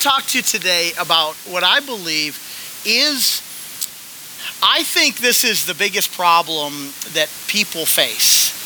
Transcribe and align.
talk 0.00 0.24
to 0.24 0.38
you 0.38 0.42
today 0.42 0.92
about 0.98 1.34
what 1.46 1.62
I 1.62 1.80
believe 1.80 2.38
is, 2.86 3.42
I 4.62 4.82
think 4.82 5.18
this 5.18 5.44
is 5.44 5.66
the 5.66 5.74
biggest 5.74 6.12
problem 6.12 6.72
that 7.12 7.28
people 7.48 7.84
face. 7.84 8.56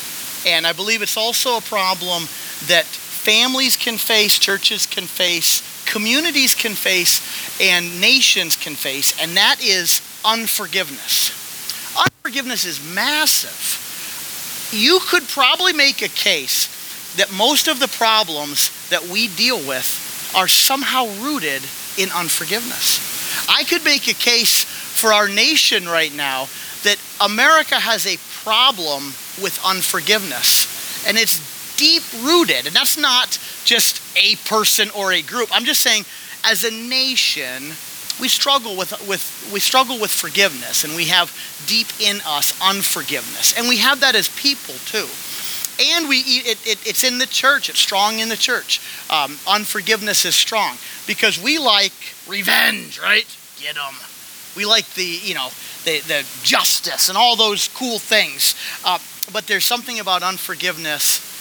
And 0.47 0.65
I 0.65 0.71
believe 0.71 1.01
it's 1.01 1.17
also 1.17 1.57
a 1.57 1.61
problem 1.61 2.23
that 2.67 2.85
families 2.85 3.75
can 3.75 3.97
face, 3.97 4.39
churches 4.39 4.85
can 4.85 5.03
face, 5.03 5.61
communities 5.85 6.55
can 6.55 6.71
face, 6.71 7.19
and 7.59 7.99
nations 7.99 8.55
can 8.55 8.75
face, 8.75 9.21
and 9.21 9.35
that 9.35 9.57
is 9.61 10.01
unforgiveness. 10.23 11.31
Unforgiveness 11.97 12.65
is 12.65 12.79
massive. 12.93 13.81
You 14.71 14.99
could 15.01 15.23
probably 15.27 15.73
make 15.73 16.01
a 16.01 16.07
case 16.07 16.71
that 17.17 17.31
most 17.33 17.67
of 17.67 17.79
the 17.79 17.87
problems 17.89 18.89
that 18.89 19.03
we 19.07 19.27
deal 19.27 19.57
with 19.57 20.04
are 20.35 20.47
somehow 20.47 21.07
rooted 21.21 21.63
in 21.97 22.11
unforgiveness. 22.11 23.47
I 23.49 23.63
could 23.63 23.83
make 23.83 24.07
a 24.07 24.13
case 24.13 24.63
for 24.63 25.13
our 25.13 25.27
nation 25.27 25.87
right 25.87 26.13
now 26.13 26.47
that 26.83 26.97
America 27.21 27.75
has 27.75 28.05
a 28.05 28.17
problem 28.43 29.13
with 29.41 29.59
unforgiveness. 29.65 31.07
And 31.07 31.17
it's 31.17 31.39
deep 31.77 32.03
rooted. 32.23 32.67
And 32.67 32.75
that's 32.75 32.97
not 32.97 33.39
just 33.65 34.01
a 34.17 34.35
person 34.47 34.89
or 34.91 35.11
a 35.11 35.21
group. 35.21 35.49
I'm 35.51 35.65
just 35.65 35.81
saying, 35.81 36.05
as 36.43 36.63
a 36.63 36.71
nation, 36.71 37.73
we 38.19 38.27
struggle 38.29 38.77
with, 38.77 38.91
with 39.07 39.49
we 39.51 39.59
struggle 39.59 39.99
with 39.99 40.11
forgiveness 40.11 40.83
and 40.83 40.95
we 40.95 41.05
have 41.05 41.35
deep 41.67 41.87
in 41.99 42.21
us 42.25 42.57
unforgiveness 42.63 43.57
and 43.57 43.67
we 43.67 43.77
have 43.77 43.99
that 43.99 44.15
as 44.15 44.29
people 44.39 44.73
too 44.85 45.07
and 45.79 46.07
we 46.07 46.17
it, 46.17 46.59
it, 46.65 46.87
it's 46.87 47.03
in 47.03 47.17
the 47.17 47.27
church. 47.27 47.69
It's 47.69 47.79
strong 47.79 48.19
in 48.19 48.29
the 48.29 48.37
church. 48.37 48.81
Um, 49.09 49.37
unforgiveness 49.47 50.25
is 50.25 50.35
strong 50.35 50.77
because 51.07 51.41
we 51.41 51.57
like 51.59 51.93
revenge 52.27 52.99
right? 52.99 53.25
Get 53.59 53.75
them 53.75 53.93
we 54.55 54.65
like 54.65 54.87
the 54.93 55.03
you 55.03 55.35
know 55.35 55.49
the, 55.83 55.99
the 56.01 56.25
justice 56.43 57.09
and 57.09 57.17
all 57.17 57.35
those 57.35 57.67
cool 57.69 57.99
things. 57.99 58.55
Uh, 58.83 58.99
but 59.33 59.47
there's 59.47 59.65
something 59.65 59.99
about 59.99 60.23
unforgiveness 60.23 61.33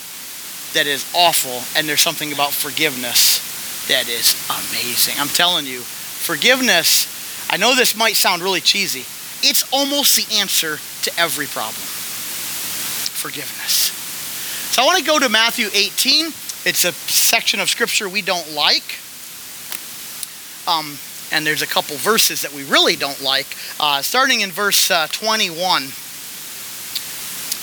that 0.75 0.87
is 0.87 1.11
awful 1.15 1.63
and 1.79 1.89
there's 1.89 2.01
something 2.01 2.33
about 2.33 2.51
forgiveness 2.51 3.87
that 3.89 4.09
is 4.09 4.35
amazing. 4.51 5.15
I'm 5.19 5.29
telling 5.29 5.67
you 5.67 5.81
forgiveness 5.81 7.13
i 7.51 7.59
know 7.59 7.75
this 7.75 7.95
might 7.97 8.17
sound 8.17 8.43
really 8.43 8.61
cheesy. 8.61 9.05
It's 9.47 9.65
almost 9.73 10.17
the 10.17 10.37
answer 10.37 10.79
to 11.03 11.21
every 11.21 11.47
problem. 11.47 11.75
Forgiveness 13.15 13.94
so 14.71 14.83
I 14.83 14.87
want 14.87 14.99
to 14.99 15.05
go 15.05 15.19
to 15.19 15.29
Matthew 15.29 15.69
18. 15.73 16.27
It's 16.67 16.85
a 16.85 16.93
section 16.93 17.61
of 17.61 17.69
scripture 17.69 18.09
we 18.09 18.23
don't 18.23 18.53
like. 18.53 18.99
Um, 20.67 20.99
and 21.33 21.47
there's 21.47 21.63
a 21.63 21.67
couple 21.67 21.97
verses 21.97 22.43
that 22.43 22.53
we 22.53 22.65
really 22.65 22.97
don't 22.97 23.21
like, 23.21 23.47
uh, 23.81 24.03
starting 24.03 24.41
in 24.41 24.51
verse 24.51 24.91
uh, 24.91 25.07
21. 25.11 25.83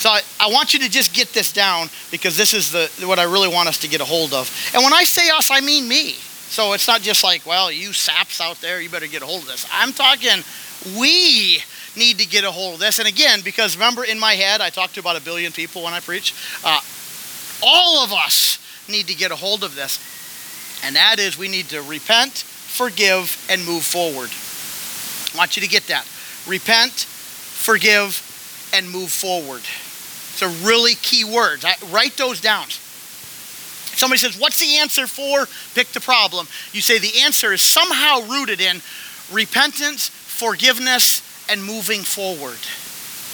So 0.01 0.09
I, 0.09 0.21
I, 0.39 0.51
want 0.51 0.73
you 0.73 0.79
to 0.79 0.89
just 0.89 1.13
get 1.13 1.31
this 1.33 1.51
down 1.51 1.89
because 2.09 2.35
this 2.35 2.53
is 2.53 2.71
the 2.71 2.89
what 3.05 3.19
I 3.19 3.23
really 3.23 3.47
want 3.47 3.69
us 3.69 3.77
to 3.79 3.87
get 3.87 4.01
a 4.01 4.05
hold 4.05 4.33
of. 4.33 4.49
And 4.73 4.83
when 4.83 4.93
I 4.93 5.03
say 5.03 5.29
us, 5.29 5.51
I 5.51 5.61
mean 5.61 5.87
me. 5.87 6.13
So 6.49 6.73
it's 6.73 6.87
not 6.87 7.01
just 7.01 7.23
like, 7.23 7.45
well, 7.45 7.71
you 7.71 7.93
saps 7.93 8.41
out 8.41 8.59
there, 8.61 8.81
you 8.81 8.89
better 8.89 9.07
get 9.07 9.21
a 9.21 9.25
hold 9.25 9.43
of 9.43 9.47
this. 9.47 9.67
I'm 9.71 9.93
talking 9.93 10.43
we 10.97 11.59
need 11.95 12.19
to 12.19 12.27
get 12.27 12.43
a 12.43 12.51
hold 12.51 12.75
of 12.75 12.79
this. 12.79 12.99
And 12.99 13.07
again, 13.07 13.41
because 13.43 13.75
remember 13.75 14.03
in 14.03 14.19
my 14.19 14.33
head, 14.33 14.61
I 14.61 14.69
talked 14.69 14.95
to 14.95 14.99
about 14.99 15.17
a 15.17 15.21
billion 15.21 15.51
people 15.51 15.83
when 15.83 15.93
I 15.93 15.99
preach. 15.99 16.33
Uh, 16.63 16.79
all 17.63 18.03
of 18.03 18.11
us 18.11 18.59
need 18.89 19.07
to 19.07 19.15
get 19.15 19.31
a 19.31 19.35
hold 19.35 19.63
of 19.63 19.75
this. 19.75 19.99
And 20.83 20.95
that 20.95 21.19
is 21.19 21.37
we 21.37 21.47
need 21.47 21.69
to 21.69 21.81
repent, 21.81 22.37
forgive, 22.39 23.37
and 23.49 23.63
move 23.65 23.83
forward. 23.83 24.29
I 25.33 25.37
want 25.37 25.55
you 25.55 25.61
to 25.61 25.69
get 25.69 25.87
that. 25.87 26.07
Repent, 26.47 26.91
forgive, 26.91 28.71
and 28.73 28.89
move 28.89 29.11
forward. 29.11 29.61
It's 29.61 30.41
a 30.41 30.49
really 30.65 30.95
key 30.95 31.23
word. 31.23 31.63
Write 31.89 32.17
those 32.17 32.41
down. 32.41 32.65
Somebody 32.69 34.19
says, 34.19 34.39
What's 34.39 34.59
the 34.59 34.77
answer 34.77 35.05
for? 35.05 35.45
Pick 35.75 35.89
the 35.89 35.99
problem. 35.99 36.47
You 36.71 36.81
say 36.81 36.97
the 36.97 37.21
answer 37.21 37.53
is 37.53 37.61
somehow 37.61 38.21
rooted 38.21 38.59
in 38.59 38.81
repentance, 39.31 40.09
forgiveness, 40.09 41.21
and 41.49 41.63
moving 41.63 42.01
forward. 42.01 42.59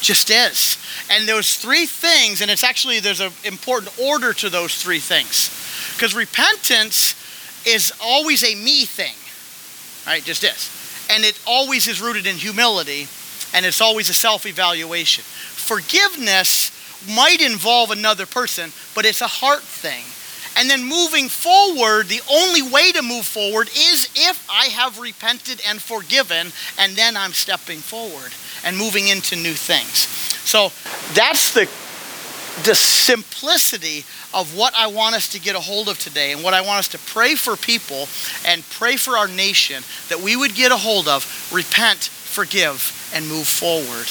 Just 0.01 0.29
is. 0.29 0.77
And 1.09 1.27
those 1.27 1.55
three 1.55 1.85
things, 1.85 2.41
and 2.41 2.51
it's 2.51 2.63
actually, 2.63 2.99
there's 2.99 3.19
an 3.19 3.31
important 3.43 3.97
order 3.99 4.33
to 4.33 4.49
those 4.49 4.81
three 4.81 4.99
things. 4.99 5.49
Because 5.95 6.13
repentance 6.15 7.15
is 7.65 7.93
always 8.01 8.43
a 8.43 8.55
me 8.55 8.85
thing, 8.85 9.15
right? 10.05 10.23
Just 10.23 10.43
is. 10.43 10.71
And 11.09 11.23
it 11.23 11.39
always 11.47 11.87
is 11.87 12.01
rooted 12.01 12.27
in 12.27 12.35
humility, 12.35 13.07
and 13.53 13.65
it's 13.65 13.81
always 13.81 14.09
a 14.09 14.13
self 14.13 14.45
evaluation. 14.45 15.23
Forgiveness 15.23 16.71
might 17.15 17.41
involve 17.41 17.91
another 17.91 18.25
person, 18.25 18.71
but 18.95 19.05
it's 19.05 19.21
a 19.21 19.27
heart 19.27 19.61
thing. 19.61 20.03
And 20.57 20.69
then 20.69 20.83
moving 20.83 21.29
forward, 21.29 22.07
the 22.07 22.21
only 22.31 22.63
way 22.63 22.91
to 22.91 23.01
move 23.01 23.25
forward 23.25 23.69
is 23.69 24.09
if 24.15 24.47
I 24.49 24.67
have 24.67 24.99
repented 24.99 25.61
and 25.67 25.81
forgiven, 25.81 26.51
and 26.79 26.95
then 26.95 27.15
I'm 27.15 27.33
stepping 27.33 27.79
forward 27.79 28.31
and 28.65 28.75
moving 28.75 29.07
into 29.07 29.35
new 29.35 29.53
things. 29.53 30.07
So 30.43 30.71
that's 31.13 31.53
the 31.53 31.69
the 32.63 32.73
simplicity 32.73 34.03
of 34.33 34.57
what 34.57 34.73
I 34.75 34.87
want 34.87 35.15
us 35.15 35.27
to 35.33 35.39
get 35.39 35.55
a 35.55 35.59
hold 35.59 35.89
of 35.89 35.99
today 35.99 36.31
and 36.31 36.43
what 36.43 36.55
I 36.55 36.61
want 36.61 36.79
us 36.79 36.87
to 36.89 36.97
pray 36.97 37.35
for 37.35 37.55
people 37.55 38.07
and 38.45 38.67
pray 38.71 38.95
for 38.95 39.15
our 39.15 39.27
nation 39.27 39.83
that 40.09 40.19
we 40.19 40.35
would 40.35 40.55
get 40.55 40.71
a 40.71 40.77
hold 40.77 41.07
of, 41.07 41.23
repent, 41.53 42.03
forgive, 42.03 43.11
and 43.13 43.27
move 43.27 43.47
forward. 43.47 44.07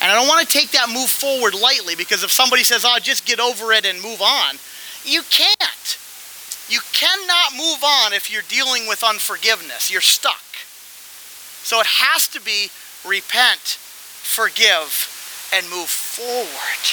And 0.00 0.12
I 0.12 0.14
don't 0.14 0.28
want 0.28 0.46
to 0.46 0.52
take 0.52 0.70
that 0.72 0.88
move 0.88 1.10
forward 1.10 1.54
lightly 1.54 1.96
because 1.96 2.22
if 2.22 2.30
somebody 2.30 2.62
says, 2.62 2.84
oh, 2.86 2.98
just 3.02 3.26
get 3.26 3.40
over 3.40 3.72
it 3.72 3.84
and 3.84 4.00
move 4.00 4.22
on, 4.22 4.54
you 5.04 5.22
can't. 5.30 5.98
You 6.68 6.80
cannot 6.92 7.56
move 7.56 7.82
on 7.82 8.12
if 8.12 8.30
you're 8.30 8.42
dealing 8.48 8.86
with 8.86 9.02
unforgiveness. 9.02 9.90
You're 9.90 10.00
stuck. 10.00 10.42
So 11.64 11.80
it 11.80 11.86
has 11.86 12.28
to 12.28 12.40
be 12.40 12.68
repent, 13.06 13.78
forgive, 14.20 15.50
and 15.54 15.68
move 15.70 15.88
forward. 15.88 16.84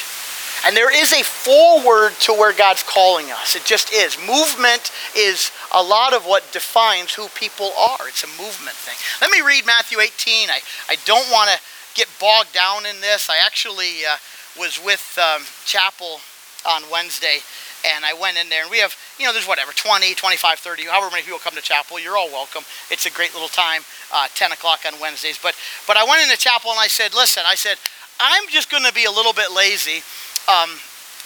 And 0.65 0.75
there 0.75 0.89
is 0.89 1.13
a 1.13 1.23
forward 1.23 2.13
to 2.21 2.33
where 2.33 2.53
God's 2.53 2.83
calling 2.83 3.29
us. 3.31 3.55
It 3.55 3.65
just 3.65 3.93
is. 3.93 4.17
Movement 4.17 4.91
is 5.15 5.51
a 5.73 5.83
lot 5.83 6.13
of 6.13 6.25
what 6.25 6.51
defines 6.51 7.13
who 7.13 7.27
people 7.29 7.71
are. 7.77 8.07
It's 8.07 8.23
a 8.23 8.41
movement 8.41 8.75
thing. 8.75 8.95
Let 9.21 9.29
me 9.29 9.45
read 9.45 9.65
Matthew 9.65 9.99
18. 9.99 10.49
I, 10.49 10.61
I 10.89 10.95
don't 11.05 11.29
want 11.31 11.51
to 11.51 11.59
get 11.93 12.07
bogged 12.19 12.53
down 12.53 12.85
in 12.85 12.99
this. 13.01 13.29
I 13.29 13.37
actually 13.45 14.05
uh, 14.09 14.17
was 14.57 14.83
with 14.83 15.19
um, 15.21 15.43
Chapel 15.65 16.19
on 16.67 16.81
Wednesday 16.89 17.39
and 17.85 18.03
I 18.03 18.13
went 18.13 18.37
in 18.37 18.49
there 18.49 18.63
and 18.63 18.71
we 18.71 18.79
have, 18.79 18.95
you 19.19 19.25
know, 19.25 19.33
there's 19.33 19.47
whatever, 19.47 19.71
20, 19.71 20.15
25, 20.15 20.59
30, 20.59 20.83
however 20.85 21.11
many 21.11 21.23
people 21.23 21.39
come 21.39 21.53
to 21.55 21.61
chapel. 21.61 21.99
You're 21.99 22.17
all 22.17 22.29
welcome. 22.29 22.63
It's 22.89 23.05
a 23.05 23.11
great 23.11 23.33
little 23.33 23.49
time, 23.49 23.81
uh, 24.13 24.27
10 24.33 24.51
o'clock 24.51 24.81
on 24.85 24.99
Wednesdays. 24.99 25.39
But, 25.41 25.55
but 25.87 25.97
I 25.97 26.03
went 26.03 26.23
into 26.23 26.37
chapel 26.37 26.71
and 26.71 26.79
I 26.79 26.87
said, 26.87 27.13
listen, 27.13 27.43
I 27.45 27.55
said, 27.55 27.77
I'm 28.19 28.47
just 28.49 28.71
going 28.71 28.83
to 28.83 28.93
be 28.93 29.05
a 29.05 29.11
little 29.11 29.33
bit 29.33 29.51
lazy. 29.51 30.01
Um, 30.47 30.71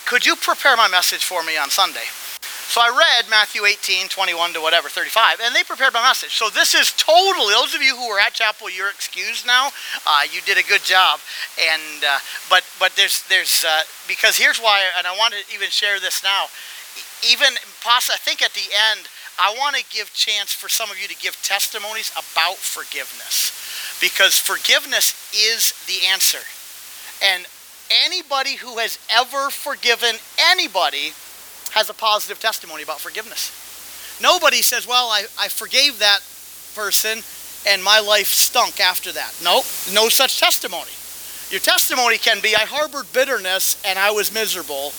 could 0.06 0.26
you 0.26 0.36
prepare 0.36 0.76
my 0.76 0.88
message 0.88 1.24
for 1.24 1.44
me 1.44 1.58
on 1.58 1.70
Sunday? 1.70 2.08
So 2.70 2.82
I 2.82 2.94
read 2.94 3.28
Matthew 3.32 3.66
18, 3.66 4.10
21 4.10 4.54
to 4.54 4.62
whatever, 4.62 4.90
35, 4.90 5.42
and 5.42 5.56
they 5.56 5.64
prepared 5.64 5.92
my 5.92 6.04
message. 6.04 6.38
So 6.38 6.54
this 6.54 6.76
is 6.76 6.94
totally, 6.94 7.52
those 7.52 7.74
of 7.74 7.82
you 7.82 7.98
who 7.98 8.08
were 8.08 8.20
at 8.20 8.38
chapel, 8.38 8.70
you're 8.70 8.94
excused 8.94 9.48
now. 9.48 9.70
Uh, 10.06 10.30
you 10.32 10.40
did 10.46 10.60
a 10.60 10.62
good 10.70 10.84
job. 10.86 11.20
And, 11.58 12.06
uh, 12.06 12.20
but, 12.48 12.62
but 12.78 12.94
there's, 12.96 13.26
there's, 13.26 13.66
uh, 13.66 13.82
because 14.08 14.38
here's 14.38 14.60
why, 14.60 14.86
and 15.00 15.08
I 15.08 15.18
want 15.18 15.34
to 15.34 15.42
even 15.52 15.70
share 15.74 16.00
this 16.00 16.22
now. 16.22 16.46
Even, 17.26 17.58
possibly, 17.82 18.14
I 18.14 18.22
think 18.22 18.44
at 18.44 18.54
the 18.54 18.70
end, 18.94 19.10
I 19.42 19.50
want 19.58 19.76
to 19.76 19.84
give 19.90 20.14
chance 20.14 20.54
for 20.54 20.70
some 20.70 20.92
of 20.92 21.02
you 21.02 21.08
to 21.08 21.18
give 21.18 21.42
testimonies 21.42 22.12
about 22.14 22.58
forgiveness. 22.58 23.50
Because 24.00 24.38
forgiveness 24.38 25.18
is 25.34 25.74
the 25.90 26.06
answer. 26.06 26.46
And 27.26 27.48
anybody 27.90 28.62
who 28.62 28.78
has 28.78 29.00
ever 29.10 29.50
forgiven 29.50 30.22
anybody 30.38 31.18
has 31.72 31.90
a 31.90 31.94
positive 31.94 32.40
testimony 32.40 32.84
about 32.84 33.00
forgiveness. 33.00 33.52
Nobody 34.22 34.62
says, 34.62 34.88
Well, 34.88 35.08
I, 35.08 35.26
I 35.40 35.48
forgave 35.48 36.00
that 36.00 36.20
person 36.76 37.24
and 37.68 37.84
my 37.84 38.00
life 38.00 38.28
stunk 38.28 38.80
after 38.80 39.12
that. 39.12 39.34
Nope, 39.44 39.66
no 39.94 40.10
such 40.10 40.40
testimony. 40.40 40.92
Your 41.50 41.60
testimony 41.60 42.18
can 42.18 42.40
be, 42.42 42.56
I 42.56 42.66
harbored 42.66 43.12
bitterness 43.12 43.82
and 43.84 43.98
I 43.98 44.12
was 44.12 44.32
miserable, 44.34 44.94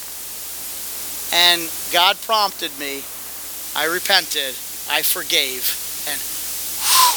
and 1.33 1.71
God 1.93 2.21
prompted 2.23 2.75
me, 2.79 3.03
I 3.77 3.87
repented, 3.87 4.55
I 4.91 5.03
forgave, 5.03 5.63
and 6.11 6.19
whew, 6.19 7.15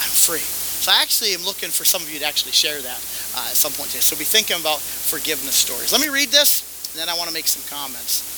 I'm 0.00 0.14
free. 0.16 0.40
So 0.82 0.90
I 0.90 1.02
actually 1.02 1.34
am 1.34 1.44
looking 1.44 1.68
for 1.68 1.84
some 1.84 2.02
of 2.02 2.10
you 2.10 2.18
to 2.18 2.24
actually 2.24 2.52
share 2.52 2.80
that 2.80 3.00
uh, 3.36 3.52
at 3.52 3.54
some 3.54 3.70
point 3.72 3.90
today. 3.90 4.00
So 4.00 4.16
be 4.16 4.24
thinking 4.24 4.58
about 4.58 4.80
forgiveness 4.80 5.54
stories. 5.54 5.92
Let 5.92 6.00
me 6.00 6.08
read 6.08 6.30
this, 6.30 6.64
and 6.92 7.00
then 7.00 7.08
I 7.08 7.14
want 7.14 7.28
to 7.28 7.34
make 7.34 7.46
some 7.46 7.62
comments. 7.68 8.31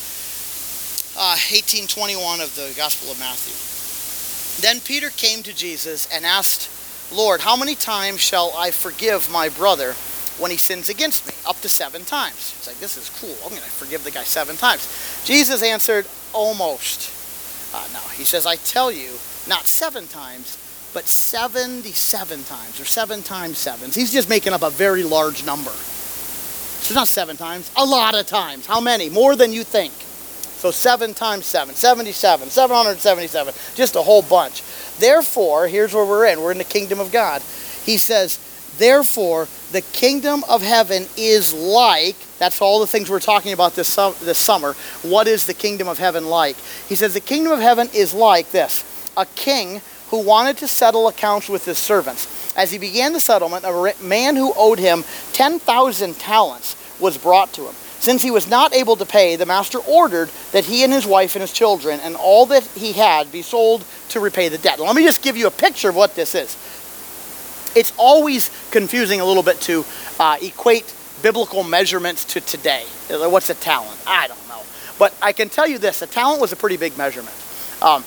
Uh, 1.17 1.39
1821 1.39 2.41
of 2.41 2.55
the 2.57 2.75
Gospel 2.77 3.13
of 3.13 3.19
Matthew. 3.21 3.55
Then 4.61 4.81
Peter 4.81 5.11
came 5.11 5.45
to 5.45 5.55
Jesus 5.55 6.09
and 6.13 6.27
asked, 6.27 6.69
Lord, 7.13 7.41
how 7.41 7.57
many 7.57 7.77
times 7.77 8.21
shall 8.21 8.53
I 8.57 8.73
forgive 8.73 9.31
my 9.31 9.49
brother 9.49 9.93
when 10.39 10.51
he 10.51 10.57
sins 10.57 10.89
against 10.89 11.27
me? 11.27 11.35
Up 11.47 11.61
to 11.61 11.69
seven 11.69 12.05
times. 12.05 12.55
He's 12.57 12.67
like, 12.67 12.79
this 12.79 12.97
is 12.97 13.11
cool. 13.21 13.37
I'm 13.45 13.51
going 13.51 13.63
to 13.63 13.71
forgive 13.71 14.03
the 14.03 14.11
guy 14.11 14.25
seven 14.25 14.57
times. 14.57 14.89
Jesus 15.25 15.63
answered, 15.63 16.07
almost. 16.33 17.13
Uh, 17.73 17.87
no, 17.93 18.01
he 18.11 18.25
says, 18.25 18.47
I 18.47 18.57
tell 18.57 18.91
you, 18.91 19.11
not 19.47 19.67
seven 19.67 20.09
times, 20.09 20.59
but 20.95 21.07
77 21.07 22.45
times, 22.45 22.81
or 22.81 22.85
seven 22.85 23.23
times 23.23 23.59
sevens. 23.59 23.95
He's 23.95 24.13
just 24.13 24.29
making 24.29 24.53
up 24.53 24.63
a 24.63 24.71
very 24.71 25.03
large 25.03 25.45
number. 25.45 25.71
So 25.71 26.95
not 26.95 27.09
seven 27.09 27.37
times, 27.37 27.71
a 27.77 27.85
lot 27.85 28.15
of 28.15 28.27
times. 28.27 28.67
How 28.67 28.81
many? 28.81 29.09
More 29.11 29.37
than 29.37 29.53
you 29.53 29.65
think. 29.65 29.93
So 30.65 30.71
seven 30.71 31.13
times 31.13 31.45
seven, 31.45 31.75
77, 31.75 32.49
777, 32.49 33.53
just 33.75 33.97
a 33.97 34.03
whole 34.03 34.23
bunch. 34.23 34.63
Therefore, 34.99 35.69
here's 35.69 35.93
where 35.93 36.07
we're 36.07 36.25
in. 36.25 36.41
We're 36.41 36.53
in 36.53 36.57
the 36.57 36.65
kingdom 36.65 37.01
of 37.01 37.13
God. 37.13 37.43
He 37.85 37.99
says, 37.99 38.39
therefore, 38.79 39.47
the 39.73 39.83
kingdom 39.83 40.43
of 40.49 40.63
heaven 40.63 41.05
is 41.19 41.53
like, 41.53 42.17
that's 42.39 42.63
all 42.63 42.81
the 42.81 42.87
things 42.87 43.11
we're 43.11 43.21
talking 43.21 43.53
about 43.53 43.75
this, 43.75 43.95
this 43.95 44.39
summer. 44.39 44.73
What 45.03 45.29
is 45.29 45.45
the 45.45 45.53
kingdom 45.53 45.87
of 45.87 45.99
heaven 45.99 46.31
like? 46.31 46.57
He 46.89 46.95
says, 46.95 47.13
the 47.13 47.21
kingdom 47.21 47.53
of 47.53 47.61
heaven 47.61 47.91
is 47.93 48.15
like 48.15 48.51
this 48.51 48.85
a 49.19 49.27
king 49.35 49.83
who 50.09 50.21
wanted 50.21 50.57
to 50.57 50.67
settle 50.67 51.09
accounts 51.09 51.47
with 51.47 51.67
his 51.67 51.77
servants. 51.77 52.55
As 52.57 52.73
he 52.73 52.79
began 52.79 53.13
the 53.13 53.21
settlement, 53.21 53.67
a 53.67 53.95
man 54.01 54.35
who 54.35 54.55
owed 54.57 54.79
him 54.79 55.05
10,000 55.35 56.19
talents 56.19 56.75
was 56.99 57.19
brought 57.19 57.53
to 57.53 57.67
him. 57.67 57.75
Since 58.05 58.21
he 58.21 58.31
was 58.31 58.47
not 58.47 58.75
able 58.75 58.97
to 58.97 59.07
pay, 59.07 59.37
the 59.37 59.47
master 59.47 59.79
ordered 59.79 60.29
that 60.53 60.67
he 60.67 60.85
and 60.85 60.93
his 60.93 61.07
wife 61.07 61.37
and 61.37 61.41
his 61.41 61.55
children 61.55 62.01
and 62.01 62.17
all 62.17 62.45
that 62.45 62.63
he 62.77 62.93
had 62.93 63.33
be 63.33 63.41
sold 63.41 63.83
to 64.11 64.21
repay 64.21 64.51
the 64.51 64.59
debt. 64.59 64.79
Let 64.79 64.95
me 64.95 65.05
just 65.05 65.23
give 65.23 65.39
you 65.39 65.47
a 65.47 65.51
picture 65.51 65.89
of 65.89 65.97
what 65.97 66.15
this 66.15 66.35
is. 66.35 66.55
It's 67.75 67.95
always 67.97 68.51
confusing 68.71 69.21
a 69.21 69.25
little 69.25 69.43
bit 69.43 69.59
to 69.63 69.87
uh, 70.21 70.37
equate 70.43 70.95
biblical 71.23 71.65
measurements 71.65 72.27
to 72.27 72.43
today. 72.43 72.85
What's 73.09 73.49
a 73.49 73.55
talent? 73.55 73.99
I 74.07 74.29
don't 74.29 74.49
know. 74.49 74.61
But 74.99 75.15
I 75.23 75.33
can 75.33 75.49
tell 75.49 75.67
you 75.67 75.79
this 75.79 76.03
a 76.03 76.07
talent 76.07 76.43
was 76.43 76.53
a 76.53 76.57
pretty 76.57 76.77
big 76.77 76.99
measurement. 76.99 77.35
Um, 77.81 78.05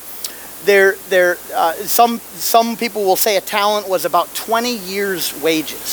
there, 0.65 0.93
there, 1.09 1.37
uh, 1.55 1.73
some, 1.73 2.19
some 2.19 2.77
people 2.77 3.03
will 3.03 3.15
say 3.15 3.35
a 3.35 3.41
talent 3.41 3.89
was 3.89 4.05
about 4.05 4.31
20 4.35 4.77
years' 4.77 5.33
wages. 5.41 5.89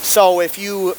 So 0.00 0.40
if 0.40 0.56
you, 0.56 0.96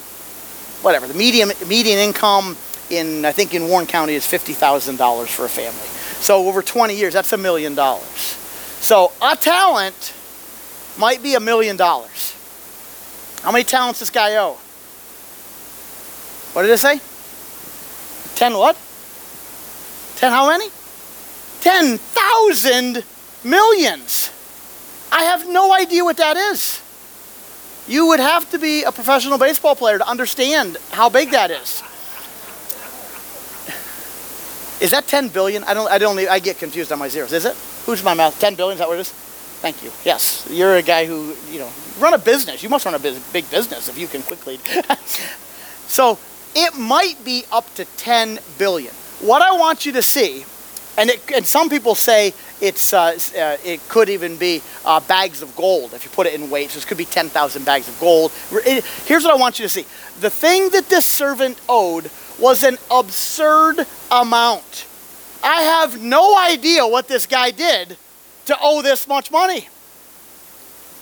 whatever, 0.83 1.07
the 1.07 1.13
median, 1.13 1.51
median 1.67 1.97
income 1.97 2.57
in, 2.89 3.25
I 3.25 3.31
think 3.31 3.53
in 3.53 3.67
Warren 3.67 3.87
County 3.87 4.13
is 4.13 4.25
$50,000 4.25 5.27
for 5.27 5.45
a 5.45 5.49
family. 5.49 5.87
So 6.21 6.47
over 6.47 6.61
20 6.61 6.95
years, 6.95 7.13
that's 7.13 7.33
a 7.33 7.37
million 7.37 7.73
dollars. 7.73 8.37
So 8.81 9.11
a 9.21 9.35
talent 9.35 10.13
might 10.97 11.23
be 11.23 11.35
a 11.35 11.39
million 11.39 11.77
dollars. 11.77 12.35
How 13.41 13.51
many 13.51 13.63
talents 13.63 13.99
this 13.99 14.09
guy 14.09 14.35
owe? 14.35 14.57
What 16.53 16.63
did 16.63 16.71
it 16.71 16.77
say? 16.77 16.99
10 18.35 18.53
what? 18.53 18.77
10 20.17 20.31
how 20.31 20.49
many? 20.49 20.69
10,000 21.61 23.03
millions. 23.43 24.31
I 25.11 25.23
have 25.23 25.47
no 25.47 25.73
idea 25.73 26.03
what 26.03 26.17
that 26.17 26.35
is. 26.35 26.82
You 27.87 28.07
would 28.07 28.19
have 28.19 28.49
to 28.51 28.59
be 28.59 28.83
a 28.83 28.91
professional 28.91 29.37
baseball 29.37 29.75
player 29.75 29.97
to 29.97 30.07
understand 30.07 30.77
how 30.91 31.09
big 31.09 31.31
that 31.31 31.51
is. 31.51 31.83
Is 34.81 34.91
that 34.91 35.07
10 35.07 35.29
billion? 35.29 35.63
I 35.63 35.73
don't 35.73 35.89
I 35.89 35.97
don't 35.97 36.17
I 36.19 36.39
get 36.39 36.57
confused 36.57 36.91
on 36.91 36.99
my 36.99 37.07
zeros. 37.07 37.31
Is 37.31 37.45
it? 37.45 37.55
Who's 37.85 38.03
my 38.03 38.13
math? 38.13 38.39
10 38.39 38.55
billion 38.55 38.73
is 38.73 38.79
that 38.79 38.87
what 38.87 38.97
it 38.97 39.01
is? 39.01 39.11
Thank 39.63 39.81
you. 39.81 39.91
Yes, 40.03 40.45
you're 40.51 40.75
a 40.75 40.81
guy 40.81 41.05
who, 41.05 41.35
you 41.49 41.59
know, 41.59 41.69
run 41.97 42.13
a 42.13 42.17
business. 42.17 42.63
You 42.63 42.67
must 42.67 42.83
run 42.83 42.95
a 42.95 42.99
big 42.99 43.49
business 43.49 43.87
if 43.87 43.97
you 43.97 44.07
can 44.07 44.21
quickly. 44.21 44.59
so, 45.87 46.19
it 46.53 46.77
might 46.77 47.23
be 47.23 47.45
up 47.49 47.73
to 47.75 47.85
10 47.85 48.39
billion. 48.57 48.93
What 49.21 49.41
I 49.41 49.57
want 49.57 49.85
you 49.85 49.93
to 49.93 50.01
see 50.01 50.43
and, 50.97 51.09
it, 51.09 51.31
and 51.31 51.45
some 51.45 51.69
people 51.69 51.95
say 51.95 52.33
it's, 52.61 52.93
uh, 52.93 53.17
uh, 53.37 53.57
it 53.65 53.87
could 53.89 54.09
even 54.09 54.37
be 54.37 54.61
uh, 54.85 54.99
bags 55.01 55.41
of 55.41 55.55
gold 55.55 55.93
if 55.93 56.05
you 56.05 56.11
put 56.11 56.27
it 56.27 56.33
in 56.33 56.49
weight. 56.49 56.69
So 56.69 56.75
this 56.75 56.85
could 56.85 56.97
be 56.97 57.05
10,000 57.05 57.65
bags 57.65 57.87
of 57.87 57.99
gold. 57.99 58.31
It, 58.51 58.85
here's 59.05 59.23
what 59.23 59.33
I 59.33 59.37
want 59.37 59.59
you 59.59 59.65
to 59.65 59.69
see. 59.69 59.85
The 60.19 60.29
thing 60.29 60.69
that 60.69 60.89
this 60.89 61.05
servant 61.05 61.59
owed 61.67 62.11
was 62.39 62.63
an 62.63 62.77
absurd 62.91 63.85
amount. 64.11 64.87
I 65.43 65.61
have 65.63 66.01
no 66.01 66.37
idea 66.37 66.85
what 66.87 67.07
this 67.07 67.25
guy 67.25 67.51
did 67.51 67.97
to 68.45 68.57
owe 68.61 68.81
this 68.81 69.07
much 69.07 69.31
money. 69.31 69.67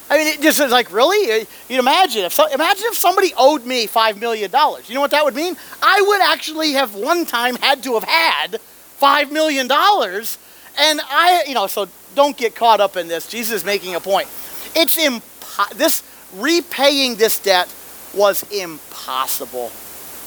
I 0.10 0.18
mean, 0.18 0.28
it 0.28 0.42
just 0.42 0.60
is 0.60 0.72
like, 0.72 0.92
really? 0.92 1.48
You'd 1.70 1.80
imagine 1.80 2.26
if 2.26 2.34
so, 2.34 2.46
imagine 2.48 2.86
if 2.88 2.96
somebody 2.96 3.34
owed 3.38 3.66
me 3.66 3.88
five 3.88 4.20
million 4.20 4.52
dollars. 4.52 4.90
You 4.90 4.96
know 4.96 5.02
what 5.02 5.12
that 5.12 5.24
would 5.24 5.36
mean? 5.36 5.56
I 5.82 6.02
would 6.02 6.22
actually 6.22 6.74
have 6.74 6.96
one 6.96 7.26
time 7.26 7.56
had 7.56 7.82
to 7.84 7.94
have 7.94 8.04
had 8.04 8.60
$5 9.02 9.32
million. 9.32 9.70
And 9.72 11.02
I, 11.04 11.44
you 11.48 11.56
know, 11.56 11.68
so 11.68 11.88
don't 12.16 12.38
get 12.38 12.56
caught 12.56 12.80
up 12.80 12.96
in 12.98 13.08
this. 13.08 13.28
Jesus 13.28 13.62
is 13.62 13.66
making 13.66 13.96
a 13.96 14.00
point. 14.00 14.28
It's 14.76 14.98
impo- 14.98 15.70
this 15.74 16.04
repaying 16.36 17.16
this 17.16 17.40
debt 17.40 17.74
was 18.14 18.44
impossible. 18.52 19.72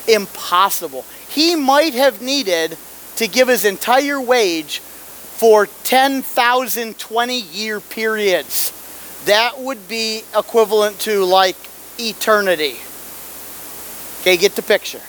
Impossible. 0.08 1.04
He 1.28 1.54
might 1.56 1.94
have 1.94 2.20
needed 2.20 2.76
to 3.16 3.28
give 3.28 3.48
his 3.48 3.64
entire 3.64 4.20
wage 4.20 4.80
for 4.80 5.66
10,000 5.66 6.98
20 6.98 7.40
year 7.40 7.80
periods. 7.80 8.72
That 9.26 9.58
would 9.60 9.88
be 9.88 10.22
equivalent 10.36 10.98
to 11.00 11.24
like 11.24 11.56
eternity. 11.98 12.76
Okay, 14.20 14.36
get 14.36 14.56
the 14.56 14.62
picture 14.62 15.00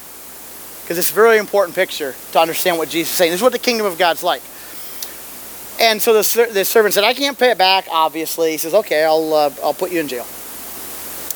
because 0.85 0.99
it's 0.99 1.09
a 1.09 1.15
very 1.15 1.39
important 1.39 1.75
picture 1.75 2.13
to 2.31 2.39
understand 2.39 2.77
what 2.77 2.89
Jesus 2.89 3.09
is 3.09 3.17
saying. 3.17 3.31
This 3.31 3.39
is 3.39 3.43
what 3.43 3.53
the 3.53 3.57
kingdom 3.57 3.87
of 3.87 3.97
God's 3.97 4.21
like. 4.21 4.43
And 5.79 5.99
so 5.99 6.13
the, 6.13 6.49
the 6.53 6.63
servant 6.63 6.93
said, 6.93 7.03
I 7.03 7.15
can't 7.15 7.39
pay 7.39 7.49
it 7.49 7.57
back, 7.57 7.87
obviously. 7.89 8.51
He 8.51 8.57
says, 8.57 8.75
okay, 8.75 9.03
I'll, 9.03 9.33
uh, 9.33 9.51
I'll 9.63 9.73
put 9.73 9.91
you 9.91 9.99
in 9.99 10.07
jail 10.07 10.27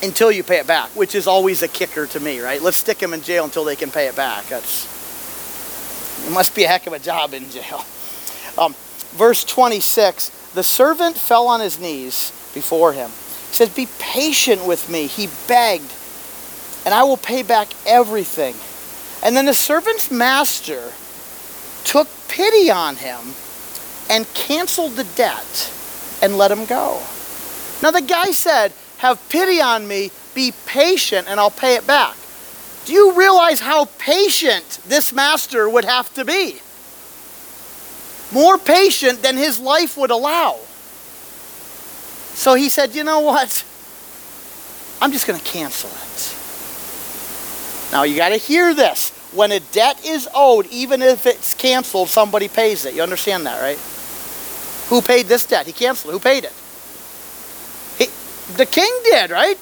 until 0.03 0.32
you 0.32 0.44
pay 0.44 0.60
it 0.60 0.68
back, 0.68 0.89
which 0.91 1.15
is 1.15 1.25
always 1.25 1.63
a 1.63 1.68
kicker 1.68 2.06
to 2.06 2.20
me, 2.20 2.39
right? 2.41 2.62
Let's 2.62 2.77
stick 2.77 3.00
them 3.00 3.12
in 3.12 3.22
jail 3.22 3.44
until 3.44 3.65
they 3.65 3.75
can 3.75 3.89
pay 3.89 4.06
it 4.06 4.15
back. 4.15 4.46
That's, 4.46 4.86
it 6.27 6.32
must 6.32 6.53
be 6.53 6.65
a 6.65 6.68
heck 6.68 6.86
of 6.86 6.94
a 6.94 7.00
job 7.00 7.34
in 7.34 7.50
jail. 7.50 7.84
Um, 8.58 8.74
verse 9.12 9.46
26, 9.46 10.51
the 10.53 10.63
servant 10.63 11.15
fell 11.15 11.48
on 11.48 11.62
his 11.62 11.79
knees 11.79 12.32
before 12.53 12.91
him. 12.91 13.10
He 13.10 13.53
said, 13.53 13.74
be 13.74 13.88
patient 14.00 14.65
with 14.65 14.89
me. 14.89 15.08
He 15.08 15.29
begged, 15.48 15.94
and 16.84 16.94
I 16.94 17.03
will 17.03 17.15
pay 17.15 17.41
back 17.41 17.70
everything. 17.86 18.56
And 19.23 19.35
then 19.35 19.45
the 19.45 19.53
servant's 19.53 20.09
master 20.09 20.91
took 21.83 22.07
pity 22.27 22.69
on 22.69 22.95
him 22.95 23.19
and 24.09 24.31
canceled 24.33 24.93
the 24.93 25.03
debt 25.03 25.71
and 26.21 26.38
let 26.38 26.51
him 26.51 26.65
go. 26.65 27.01
Now 27.81 27.91
the 27.91 28.01
guy 28.01 28.31
said, 28.31 28.73
Have 28.97 29.27
pity 29.29 29.61
on 29.61 29.88
me, 29.88 30.11
be 30.33 30.53
patient, 30.65 31.27
and 31.27 31.39
I'll 31.39 31.51
pay 31.51 31.75
it 31.75 31.85
back. 31.85 32.15
Do 32.85 32.93
you 32.93 33.13
realize 33.13 33.59
how 33.59 33.85
patient 33.97 34.79
this 34.85 35.13
master 35.13 35.69
would 35.69 35.85
have 35.85 36.13
to 36.15 36.25
be? 36.25 36.59
More 38.31 38.57
patient 38.57 39.21
than 39.21 39.38
his 39.38 39.59
life 39.59 39.97
would 39.97 40.11
allow. 40.11 40.59
So 42.33 42.53
he 42.55 42.69
said, 42.69 42.95
You 42.95 43.03
know 43.03 43.19
what? 43.19 43.65
I'm 45.01 45.11
just 45.11 45.27
going 45.27 45.39
to 45.39 45.45
cancel 45.45 45.89
it. 45.89 46.38
Now 47.91 48.03
you 48.03 48.15
got 48.15 48.29
to 48.29 48.38
hear 48.38 48.74
this. 48.74 49.10
When 49.34 49.51
a 49.51 49.60
debt 49.60 50.03
is 50.05 50.27
owed, 50.34 50.67
even 50.67 51.01
if 51.01 51.25
it's 51.25 51.53
canceled, 51.53 52.10
somebody 52.10 52.48
pays 52.48 52.86
it. 52.86 52.96
You 52.96 53.03
understand 53.03 53.46
that, 53.46 53.62
right? 53.62 53.77
Who 54.89 55.01
paid 55.01 55.27
this 55.27 55.46
debt? 55.46 55.67
He 55.67 55.74
canceled 55.74 56.13
it. 56.13 56.17
Who 56.17 56.19
paid 56.19 56.46
it? 56.46 56.53
He, 57.98 58.08
the 58.58 58.65
king 58.65 58.91
did, 59.03 59.29
right? 59.29 59.58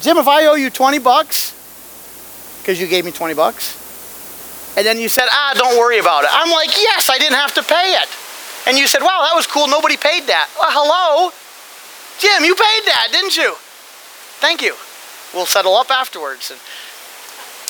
Jim, 0.00 0.16
if 0.16 0.26
I 0.26 0.46
owe 0.46 0.54
you 0.54 0.70
20 0.70 0.98
bucks, 0.98 1.54
because 2.60 2.80
you 2.80 2.88
gave 2.88 3.04
me 3.04 3.12
20 3.12 3.34
bucks, 3.34 3.78
and 4.76 4.86
then 4.86 4.98
you 4.98 5.08
said, 5.08 5.26
ah, 5.30 5.52
don't 5.54 5.78
worry 5.78 5.98
about 5.98 6.24
it. 6.24 6.30
I'm 6.32 6.50
like, 6.50 6.70
yes, 6.70 7.10
I 7.10 7.18
didn't 7.18 7.36
have 7.36 7.54
to 7.54 7.62
pay 7.62 7.94
it. 7.94 8.08
And 8.66 8.78
you 8.78 8.86
said, 8.86 9.02
wow, 9.02 9.26
that 9.28 9.34
was 9.34 9.46
cool. 9.46 9.68
Nobody 9.68 9.96
paid 9.96 10.26
that. 10.26 10.48
Well, 10.58 10.70
hello? 10.70 11.30
Jim, 12.18 12.44
you 12.44 12.54
paid 12.54 12.82
that, 12.86 13.08
didn't 13.12 13.36
you? 13.36 13.54
Thank 14.40 14.62
you. 14.62 14.74
We'll 15.34 15.46
settle 15.46 15.74
up 15.74 15.90
afterwards. 15.90 16.50
And 16.50 16.60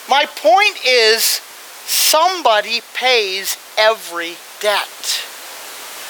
my 0.09 0.27
point 0.27 0.77
is 0.87 1.41
somebody 1.87 2.81
pays 2.95 3.57
every 3.79 4.37
debt. 4.61 5.25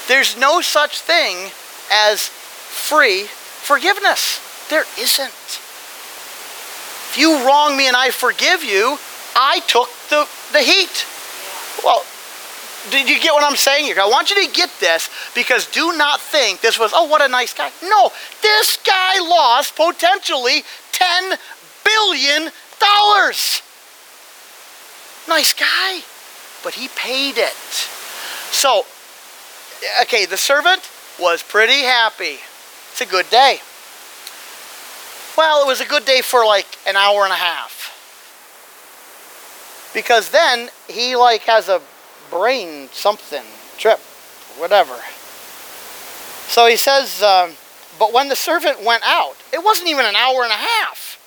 There's 0.09 0.37
no 0.37 0.61
such 0.61 1.01
thing 1.01 1.51
as 1.91 2.29
free 2.29 3.25
forgiveness. 3.25 4.41
There 4.71 4.85
isn't. 4.99 5.61
If 7.13 7.17
you 7.19 7.47
wrong 7.47 7.77
me 7.77 7.87
and 7.87 7.97
I 7.97 8.11
forgive 8.11 8.65
you, 8.65 8.99
I 9.37 9.61
took 9.67 9.89
the, 10.09 10.27
the 10.53 10.61
heat. 10.61 11.07
Well, 11.85 12.05
did 12.91 13.09
you 13.09 13.21
get 13.21 13.33
what 13.33 13.45
I'm 13.45 13.57
saying 13.57 13.85
here? 13.85 14.01
I 14.01 14.09
want 14.09 14.31
you 14.31 14.47
to 14.47 14.53
get 14.53 14.71
this 14.81 15.09
because 15.35 15.67
do 15.71 15.97
not 15.97 16.21
think 16.21 16.61
this 16.61 16.79
was, 16.79 16.93
oh, 16.95 17.05
what 17.05 17.23
a 17.23 17.29
nice 17.29 17.55
guy. 17.55 17.71
No, 17.83 18.11
this 18.41 18.77
guy 18.79 19.19
lost 19.21 19.77
potentially 19.77 20.65
$10 20.93 21.39
billion. 21.85 22.51
Nice 25.29 25.53
guy, 25.55 26.01
but 26.65 26.75
he 26.75 26.89
paid 26.89 27.39
it. 27.39 27.55
So, 28.51 28.85
okay, 30.03 30.27
the 30.27 30.37
servant 30.37 30.83
was 31.21 31.43
pretty 31.43 31.83
happy. 31.83 32.39
It's 32.91 33.01
a 33.01 33.07
good 33.07 33.31
day. 33.31 33.61
Well, 35.37 35.63
it 35.63 35.67
was 35.67 35.81
a 35.81 35.87
good 35.87 36.05
day 36.05 36.21
for 36.21 36.45
like 36.45 36.67
an 36.87 36.97
hour 36.97 37.25
and 37.25 37.33
a 37.33 37.37
half. 37.37 37.91
Because 39.95 40.31
then 40.31 40.69
he 40.89 41.17
like 41.17 41.43
has 41.43 41.69
a 41.69 41.81
brain 42.31 42.89
something, 42.93 43.45
trip, 43.79 43.99
whatever. 44.59 44.97
So 46.49 46.67
he 46.67 46.77
says, 46.77 47.23
um, 47.23 47.53
but 47.99 48.13
when 48.13 48.29
the 48.29 48.37
servant 48.37 48.83
went 48.83 49.03
out, 49.07 49.37
it 49.53 49.63
wasn't 49.63 49.89
even 49.89 50.05
an 50.05 50.17
hour 50.17 50.43
and 50.43 50.53
a 50.53 50.57
half. 50.57 51.19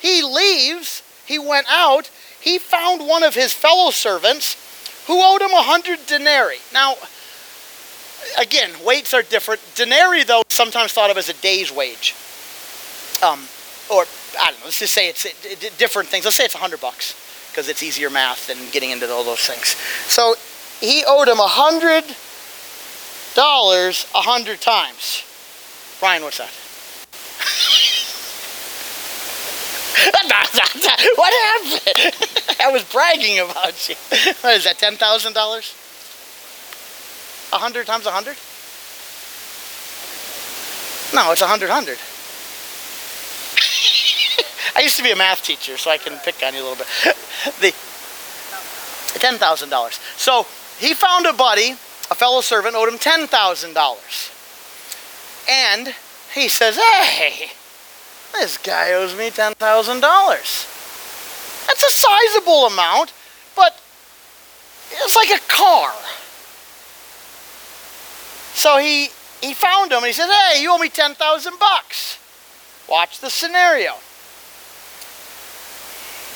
He 0.00 0.22
leaves, 0.22 1.02
he 1.26 1.38
went 1.38 1.66
out, 1.68 2.10
he 2.40 2.58
found 2.58 3.06
one 3.06 3.22
of 3.22 3.34
his 3.34 3.52
fellow 3.52 3.90
servants 3.90 4.56
who 5.06 5.20
owed 5.22 5.42
him 5.42 5.50
a 5.50 5.62
hundred 5.62 6.06
denarii. 6.06 6.58
Now, 6.72 6.94
again, 8.38 8.70
weights 8.84 9.14
are 9.14 9.22
different. 9.22 9.60
Denarii, 9.74 10.24
though, 10.24 10.42
sometimes 10.48 10.92
thought 10.92 11.10
of 11.10 11.16
as 11.16 11.28
a 11.28 11.34
day's 11.34 11.72
wage. 11.72 12.14
Um, 13.22 13.40
or, 13.90 14.04
I 14.40 14.50
don't 14.50 14.60
know, 14.60 14.66
let's 14.66 14.78
just 14.78 14.94
say 14.94 15.08
it's 15.08 15.26
different 15.76 16.08
things. 16.08 16.24
Let's 16.24 16.36
say 16.36 16.44
it's 16.44 16.54
a 16.54 16.58
hundred 16.58 16.80
bucks 16.80 17.14
because 17.50 17.68
it's 17.68 17.82
easier 17.82 18.10
math 18.10 18.46
than 18.46 18.56
getting 18.70 18.90
into 18.90 19.10
all 19.10 19.24
those 19.24 19.46
things. 19.46 19.74
So 20.08 20.34
he 20.80 21.04
owed 21.06 21.28
him 21.28 21.40
a 21.40 21.48
hundred 21.48 22.04
dollars 23.34 24.06
a 24.14 24.22
hundred 24.22 24.60
times. 24.60 25.24
Brian, 26.00 26.22
what's 26.22 26.38
that? 26.38 26.50
what 31.16 31.32
happened? 31.32 32.14
I 32.60 32.70
was 32.70 32.84
bragging 32.84 33.40
about 33.40 33.88
you. 33.88 33.96
What 34.40 34.56
is 34.56 34.64
that, 34.64 34.78
$10,000? 34.78 35.76
A 37.52 37.58
hundred 37.58 37.86
times 37.86 38.06
a 38.06 38.10
hundred? 38.10 38.36
No, 41.12 41.32
it's 41.32 41.42
a 41.42 41.46
hundred 41.46 41.70
hundred. 41.70 41.98
I 44.76 44.82
used 44.82 44.96
to 44.96 45.02
be 45.02 45.10
a 45.10 45.16
math 45.16 45.42
teacher, 45.42 45.76
so 45.76 45.90
I 45.90 45.98
can 45.98 46.16
pick 46.18 46.40
on 46.44 46.54
you 46.54 46.62
a 46.62 46.66
little 46.66 46.76
bit. 46.76 46.86
the 47.60 47.74
$10,000. 49.18 50.18
So 50.18 50.46
he 50.78 50.94
found 50.94 51.26
a 51.26 51.32
buddy, 51.32 51.72
a 52.10 52.14
fellow 52.14 52.40
servant, 52.40 52.76
owed 52.76 52.88
him 52.88 52.98
$10,000. 52.98 54.30
And 55.48 55.94
he 56.32 56.48
says, 56.48 56.76
hey, 56.76 57.50
this 58.32 58.58
guy 58.58 58.92
owes 58.92 59.16
me 59.16 59.30
$10,000. 59.30 59.56
That's 61.66 61.84
a 61.84 61.90
sizable 61.90 62.66
amount, 62.66 63.12
but 63.54 63.80
it's 64.90 65.16
like 65.16 65.30
a 65.30 65.40
car. 65.46 65.92
So 68.54 68.78
he 68.78 69.10
he 69.40 69.54
found 69.54 69.90
him 69.92 69.98
and 69.98 70.06
he 70.06 70.12
said, 70.12 70.28
"Hey, 70.28 70.60
you 70.62 70.70
owe 70.70 70.78
me 70.78 70.88
10,000 70.88 71.58
bucks." 71.58 72.18
Watch 72.88 73.20
the 73.20 73.30
scenario. 73.30 73.94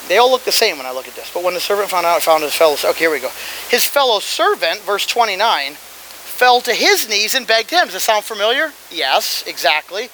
They 0.08 0.18
all 0.18 0.30
look 0.30 0.44
the 0.44 0.52
same 0.52 0.76
when 0.76 0.86
I 0.86 0.92
look 0.92 1.08
at 1.08 1.14
this. 1.14 1.30
But 1.32 1.42
when 1.42 1.54
the 1.54 1.60
servant 1.60 1.90
found 1.90 2.06
out, 2.06 2.22
found 2.22 2.42
his 2.42 2.54
fellow. 2.54 2.74
Okay, 2.74 3.00
here 3.00 3.10
we 3.10 3.20
go. 3.20 3.30
His 3.68 3.84
fellow 3.84 4.20
servant, 4.20 4.80
verse 4.80 5.06
29, 5.06 5.74
fell 5.74 6.60
to 6.60 6.74
his 6.74 7.08
knees 7.08 7.34
and 7.34 7.46
begged 7.46 7.70
him. 7.70 7.86
Does 7.86 7.94
this 7.94 8.04
sound 8.04 8.24
familiar? 8.24 8.72
Yes, 8.90 9.44
exactly. 9.46 10.10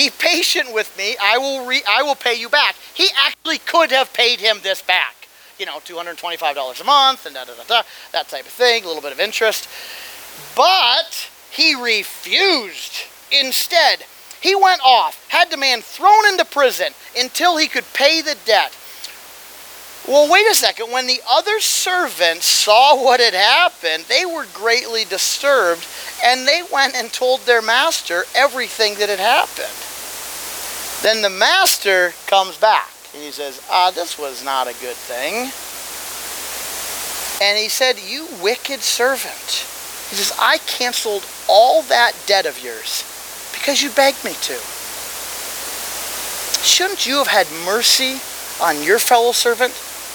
Be 0.00 0.08
patient 0.08 0.72
with 0.72 0.96
me. 0.96 1.14
I 1.22 1.36
will 1.36 1.66
re- 1.66 1.82
I 1.86 2.02
will 2.02 2.14
pay 2.14 2.32
you 2.32 2.48
back. 2.48 2.74
He 2.94 3.08
actually 3.22 3.58
could 3.58 3.90
have 3.90 4.10
paid 4.14 4.40
him 4.40 4.56
this 4.62 4.80
back. 4.80 5.28
You 5.58 5.66
know, 5.66 5.76
$225 5.80 6.80
a 6.80 6.84
month 6.84 7.26
and 7.26 7.34
da 7.34 7.44
da 7.44 7.52
da 7.52 7.64
da, 7.64 7.82
that 8.12 8.26
type 8.30 8.46
of 8.46 8.50
thing, 8.50 8.82
a 8.82 8.86
little 8.86 9.02
bit 9.02 9.12
of 9.12 9.20
interest. 9.20 9.68
But 10.56 11.28
he 11.50 11.74
refused. 11.74 12.94
Instead, 13.30 14.06
he 14.40 14.54
went 14.54 14.80
off, 14.82 15.28
had 15.28 15.50
the 15.50 15.58
man 15.58 15.82
thrown 15.82 16.26
into 16.28 16.46
prison 16.46 16.94
until 17.14 17.58
he 17.58 17.66
could 17.66 17.84
pay 17.92 18.22
the 18.22 18.38
debt. 18.46 18.74
Well, 20.08 20.32
wait 20.32 20.46
a 20.50 20.54
second. 20.54 20.90
When 20.90 21.08
the 21.08 21.20
other 21.30 21.60
servants 21.60 22.46
saw 22.46 22.96
what 23.04 23.20
had 23.20 23.34
happened, 23.34 24.04
they 24.08 24.24
were 24.24 24.46
greatly 24.54 25.04
disturbed 25.04 25.86
and 26.24 26.48
they 26.48 26.62
went 26.72 26.94
and 26.94 27.12
told 27.12 27.40
their 27.40 27.60
master 27.60 28.24
everything 28.34 28.94
that 28.94 29.10
had 29.10 29.20
happened. 29.20 29.89
Then 31.02 31.22
the 31.22 31.30
master 31.30 32.12
comes 32.26 32.58
back 32.58 32.90
and 33.14 33.22
he 33.22 33.30
says, 33.30 33.62
Ah, 33.70 33.90
this 33.90 34.18
was 34.18 34.44
not 34.44 34.66
a 34.66 34.74
good 34.80 34.96
thing. 34.96 35.50
And 37.42 37.58
he 37.58 37.70
said, 37.70 37.98
You 37.98 38.26
wicked 38.42 38.80
servant. 38.82 39.66
He 40.10 40.16
says, 40.16 40.36
I 40.38 40.58
canceled 40.58 41.26
all 41.48 41.82
that 41.84 42.12
debt 42.26 42.44
of 42.44 42.62
yours 42.62 43.04
because 43.52 43.82
you 43.82 43.88
begged 43.90 44.22
me 44.24 44.32
to. 44.42 44.58
Shouldn't 46.62 47.06
you 47.06 47.16
have 47.16 47.28
had 47.28 47.46
mercy 47.64 48.20
on 48.62 48.82
your 48.82 48.98
fellow 48.98 49.32
servant 49.32 49.72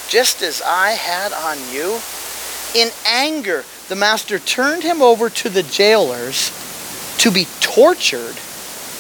just 0.08 0.44
as 0.44 0.62
I 0.62 0.92
had 0.92 1.34
on 1.34 1.58
you? 1.74 2.00
In 2.76 2.92
anger, 3.08 3.66
the 3.90 3.96
master 3.96 4.38
turned 4.38 4.84
him 4.84 5.02
over 5.02 5.32
to 5.32 5.50
the 5.50 5.64
jailers 5.64 6.52
to 7.18 7.32
be 7.32 7.48
tortured 7.60 8.36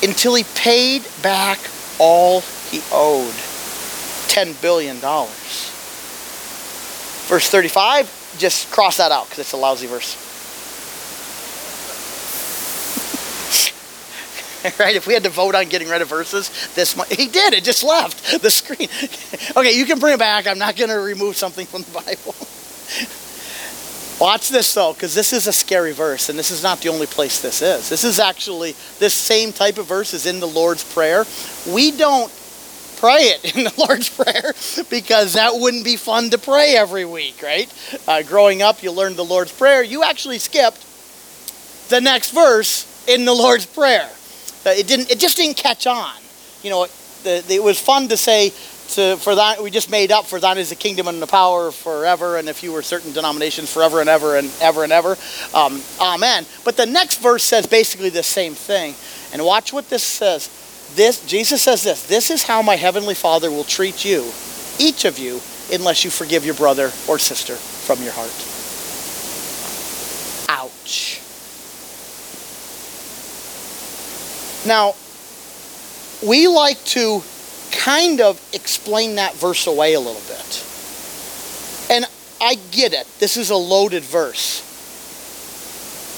until 0.01 0.33
he 0.33 0.45
paid 0.55 1.03
back 1.21 1.59
all 1.99 2.41
he 2.69 2.81
owed 2.91 3.33
$10 4.27 4.61
billion. 4.61 4.97
Verse 7.27 7.49
35, 7.49 8.35
just 8.37 8.71
cross 8.71 8.97
that 8.97 9.11
out 9.11 9.25
because 9.25 9.39
it's 9.39 9.53
a 9.53 9.57
lousy 9.57 9.87
verse. 9.87 10.15
right? 14.79 14.95
If 14.95 15.07
we 15.07 15.13
had 15.13 15.23
to 15.23 15.29
vote 15.29 15.55
on 15.55 15.65
getting 15.65 15.89
rid 15.89 16.01
of 16.01 16.09
verses, 16.09 16.49
this 16.75 16.95
might, 16.97 17.07
he 17.07 17.27
did. 17.27 17.53
It 17.53 17.63
just 17.63 17.83
left 17.83 18.41
the 18.41 18.49
screen. 18.49 18.89
okay, 19.57 19.77
you 19.77 19.85
can 19.85 19.99
bring 19.99 20.15
it 20.15 20.19
back. 20.19 20.47
I'm 20.47 20.59
not 20.59 20.75
going 20.75 20.89
to 20.89 20.95
remove 20.95 21.37
something 21.37 21.65
from 21.65 21.83
the 21.83 21.91
Bible. 21.91 22.35
Watch 24.19 24.47
this 24.49 24.73
though, 24.73 24.93
because 24.93 25.13
this 25.13 25.33
is 25.33 25.47
a 25.47 25.53
scary 25.53 25.91
verse, 25.91 26.29
and 26.29 26.39
this 26.39 26.49
is 26.49 26.63
not 26.63 26.79
the 26.79 26.89
only 26.89 27.05
place 27.05 27.41
this 27.41 27.61
is. 27.61 27.89
This 27.89 28.03
is 28.05 28.17
actually 28.17 28.71
this 28.99 29.13
same 29.13 29.51
type 29.51 29.77
of 29.77 29.87
verse 29.87 30.13
is 30.13 30.25
in 30.25 30.39
the 30.39 30.47
Lord's 30.47 30.83
Prayer. 30.93 31.25
We 31.69 31.91
don't 31.91 32.31
pray 32.97 33.23
it 33.23 33.55
in 33.55 33.65
the 33.65 33.73
Lord's 33.77 34.09
Prayer 34.09 34.53
because 34.89 35.33
that 35.33 35.51
wouldn't 35.53 35.83
be 35.83 35.97
fun 35.97 36.29
to 36.29 36.37
pray 36.37 36.75
every 36.75 37.03
week, 37.03 37.41
right? 37.43 37.71
Uh, 38.07 38.23
growing 38.23 38.61
up, 38.61 38.81
you 38.81 38.91
learned 38.91 39.17
the 39.17 39.25
Lord's 39.25 39.51
Prayer. 39.51 39.83
You 39.83 40.03
actually 40.03 40.39
skipped 40.39 40.85
the 41.89 41.99
next 41.99 42.31
verse 42.31 43.05
in 43.07 43.25
the 43.25 43.33
Lord's 43.33 43.65
Prayer. 43.65 44.09
Uh, 44.65 44.69
it 44.69 44.87
didn't. 44.87 45.11
It 45.11 45.19
just 45.19 45.37
didn't 45.37 45.57
catch 45.57 45.85
on. 45.85 46.15
You 46.63 46.69
know, 46.69 46.87
the, 47.23 47.43
it 47.49 47.61
was 47.61 47.79
fun 47.79 48.07
to 48.07 48.17
say 48.17 48.53
to 48.95 49.17
for 49.17 49.35
that 49.35 49.61
we 49.61 49.69
just 49.69 49.91
made 49.91 50.11
up 50.11 50.25
for 50.25 50.39
that 50.39 50.57
is 50.57 50.69
the 50.69 50.75
kingdom 50.75 51.07
and 51.07 51.21
the 51.21 51.27
power 51.27 51.71
forever 51.71 52.37
and 52.37 52.49
if 52.49 52.63
you 52.63 52.71
were 52.71 52.81
certain 52.81 53.11
denominations 53.11 53.71
forever 53.71 53.99
and 53.99 54.09
ever 54.09 54.37
and 54.37 54.51
ever 54.61 54.83
and 54.83 54.91
ever 54.91 55.17
um, 55.53 55.81
amen. 56.01 56.45
But 56.63 56.77
the 56.77 56.85
next 56.85 57.21
verse 57.21 57.43
says 57.43 57.67
basically 57.67 58.09
the 58.09 58.23
same 58.23 58.53
thing 58.53 58.95
and 59.33 59.43
watch 59.45 59.71
what 59.71 59.89
this 59.89 60.03
says. 60.03 60.49
This 60.95 61.25
jesus 61.25 61.61
says 61.61 61.83
this 61.83 62.03
this 62.07 62.29
is 62.29 62.43
how 62.43 62.61
my 62.61 62.75
heavenly 62.75 63.15
father 63.15 63.51
will 63.51 63.63
treat 63.63 64.05
you 64.05 64.31
each 64.79 65.05
of 65.05 65.19
you 65.19 65.41
unless 65.73 66.03
you 66.05 66.11
forgive 66.11 66.45
your 66.45 66.55
brother 66.55 66.91
or 67.07 67.19
sister 67.19 67.55
from 67.55 68.01
your 68.01 68.13
heart. 68.13 68.31
Ouch. 70.47 71.21
Now 74.65 74.95
we 76.23 76.47
like 76.47 76.83
to 76.85 77.21
kind 77.85 78.19
of 78.19 78.41
explain 78.51 79.15
that 79.15 79.35
verse 79.35 79.67
away 79.67 79.93
a 79.93 79.99
little 79.99 80.21
bit. 80.27 80.65
And 81.91 82.03
I 82.41 82.55
get 82.71 82.93
it. 82.93 83.05
This 83.19 83.37
is 83.37 83.51
a 83.51 83.55
loaded 83.55 84.01
verse. 84.01 84.63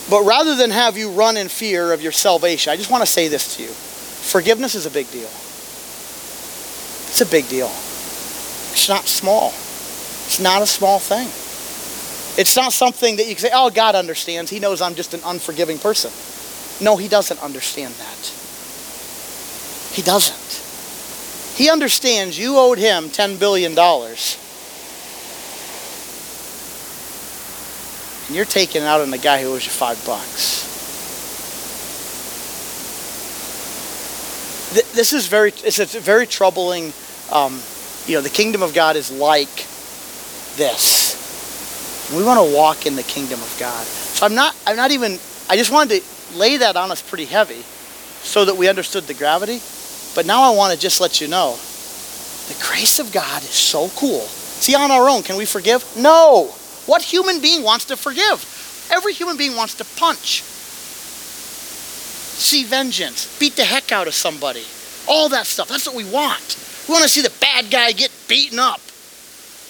But 0.09 0.23
rather 0.23 0.55
than 0.55 0.71
have 0.71 0.97
you 0.97 1.11
run 1.11 1.35
in 1.35 1.49
fear 1.49 1.91
of 1.91 2.01
your 2.01 2.13
salvation, 2.13 2.71
I 2.71 2.77
just 2.77 2.89
want 2.89 3.01
to 3.01 3.11
say 3.11 3.27
this 3.27 3.57
to 3.57 3.63
you. 3.63 3.67
Forgiveness 3.67 4.75
is 4.75 4.85
a 4.85 4.89
big 4.89 5.11
deal. 5.11 5.27
It's 7.09 7.19
a 7.19 7.25
big 7.25 7.49
deal. 7.49 7.67
It's 7.67 8.87
not 8.87 9.03
small. 9.03 9.49
It's 9.49 10.39
not 10.39 10.61
a 10.61 10.67
small 10.67 10.99
thing. 10.99 11.27
It's 12.39 12.55
not 12.55 12.71
something 12.71 13.17
that 13.17 13.27
you 13.27 13.35
can 13.35 13.41
say, 13.41 13.51
oh, 13.53 13.71
God 13.71 13.93
understands. 13.95 14.49
He 14.49 14.61
knows 14.61 14.81
I'm 14.81 14.95
just 14.95 15.13
an 15.13 15.19
unforgiving 15.25 15.79
person. 15.79 16.11
No, 16.81 16.95
He 16.95 17.09
doesn't 17.09 17.43
understand 17.43 17.93
that. 17.95 18.31
He 19.93 20.01
doesn't. 20.01 20.66
He 21.57 21.71
understands 21.71 22.37
you 22.37 22.57
owed 22.57 22.77
him 22.77 23.05
$10 23.05 23.39
billion. 23.39 23.75
and 28.27 28.35
you're 28.35 28.45
taking 28.45 28.81
it 28.81 28.85
out 28.85 29.01
on 29.01 29.09
the 29.09 29.17
guy 29.17 29.41
who 29.41 29.53
owes 29.53 29.65
you 29.65 29.71
five 29.71 30.03
bucks. 30.05 30.65
This 34.93 35.13
is 35.13 35.27
very, 35.27 35.49
it's 35.63 35.79
a 35.79 35.85
very 35.99 36.27
troubling, 36.27 36.93
um, 37.31 37.59
you 38.05 38.15
know, 38.15 38.21
the 38.21 38.29
kingdom 38.29 38.61
of 38.61 38.73
God 38.73 38.95
is 38.95 39.09
like 39.11 39.65
this. 40.57 41.15
We 42.15 42.23
want 42.23 42.45
to 42.45 42.55
walk 42.55 42.85
in 42.85 42.95
the 42.95 43.03
kingdom 43.03 43.39
of 43.41 43.57
God. 43.59 43.83
So 43.85 44.25
I'm 44.25 44.35
not, 44.35 44.55
I'm 44.67 44.75
not 44.75 44.91
even, 44.91 45.13
I 45.49 45.55
just 45.55 45.71
wanted 45.71 46.01
to 46.01 46.37
lay 46.37 46.57
that 46.57 46.75
on 46.75 46.91
us 46.91 47.01
pretty 47.01 47.25
heavy 47.25 47.63
so 48.21 48.45
that 48.45 48.57
we 48.57 48.67
understood 48.67 49.05
the 49.05 49.13
gravity. 49.13 49.59
But 50.17 50.25
now 50.25 50.41
I 50.41 50.49
want 50.55 50.73
to 50.73 50.79
just 50.79 50.99
let 50.99 51.21
you 51.21 51.27
know 51.27 51.51
the 52.47 52.57
grace 52.65 52.97
of 52.97 53.11
God 53.11 53.43
is 53.43 53.51
so 53.51 53.89
cool. 53.89 54.21
See, 54.21 54.73
on 54.73 54.89
our 54.89 55.07
own, 55.07 55.21
can 55.21 55.37
we 55.37 55.45
forgive? 55.45 55.85
No. 55.95 56.45
What 56.87 57.03
human 57.03 57.39
being 57.39 57.61
wants 57.61 57.85
to 57.85 57.95
forgive? 57.95 58.41
Every 58.91 59.13
human 59.13 59.37
being 59.37 59.55
wants 59.55 59.75
to 59.75 59.85
punch, 59.95 60.41
see 62.41 62.63
vengeance, 62.63 63.37
beat 63.37 63.57
the 63.57 63.63
heck 63.63 63.91
out 63.91 64.07
of 64.07 64.15
somebody. 64.15 64.63
All 65.07 65.29
that 65.29 65.45
stuff. 65.45 65.67
That's 65.67 65.85
what 65.85 65.95
we 65.95 66.09
want. 66.09 66.57
We 66.87 66.93
want 66.93 67.03
to 67.03 67.09
see 67.09 67.21
the 67.21 67.33
bad 67.39 67.69
guy 67.69 67.91
get 67.91 68.09
beaten 68.27 68.57
up. 68.57 68.81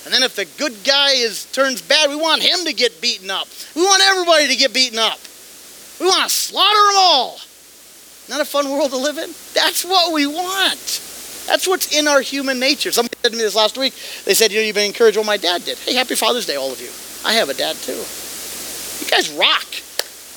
And 0.05 0.13
then 0.13 0.23
if 0.23 0.37
the 0.37 0.45
good 0.57 0.81
guy 0.85 1.09
is 1.11 1.43
turns 1.51 1.81
bad, 1.81 2.09
we 2.09 2.15
want 2.15 2.41
him 2.41 2.63
to 2.63 2.73
get 2.73 3.01
beaten 3.01 3.29
up. 3.29 3.49
We 3.75 3.81
want 3.81 4.01
everybody 4.01 4.47
to 4.47 4.55
get 4.55 4.73
beaten 4.73 4.97
up. 4.97 5.19
We 5.99 6.05
want 6.05 6.23
to 6.23 6.33
slaughter 6.33 6.87
them 6.87 6.95
all. 6.95 7.39
Not 8.29 8.41
a 8.41 8.45
fun 8.45 8.69
world 8.69 8.91
to 8.91 8.97
live 8.97 9.17
in? 9.17 9.29
That's 9.53 9.85
what 9.85 10.13
we 10.13 10.27
want. 10.27 11.01
That's 11.47 11.65
what's 11.65 11.97
in 11.97 12.07
our 12.07 12.19
human 12.19 12.59
nature. 12.59 12.91
Somebody 12.91 13.15
said 13.23 13.31
to 13.31 13.37
me 13.37 13.43
this 13.43 13.55
last 13.55 13.77
week, 13.77 13.93
they 14.25 14.33
said, 14.33 14.51
you 14.51 14.59
know, 14.59 14.65
you've 14.65 14.75
been 14.75 14.85
encouraged 14.85 15.17
what 15.17 15.25
my 15.25 15.37
dad 15.37 15.63
did. 15.63 15.77
Hey, 15.77 15.93
happy 15.93 16.15
Father's 16.15 16.45
Day, 16.45 16.55
all 16.55 16.71
of 16.71 16.81
you. 16.81 16.89
I 17.25 17.33
have 17.33 17.47
a 17.47 17.53
dad 17.53 17.77
too. 17.77 17.93
You 17.93 19.09
guys 19.09 19.31
rock. 19.31 19.67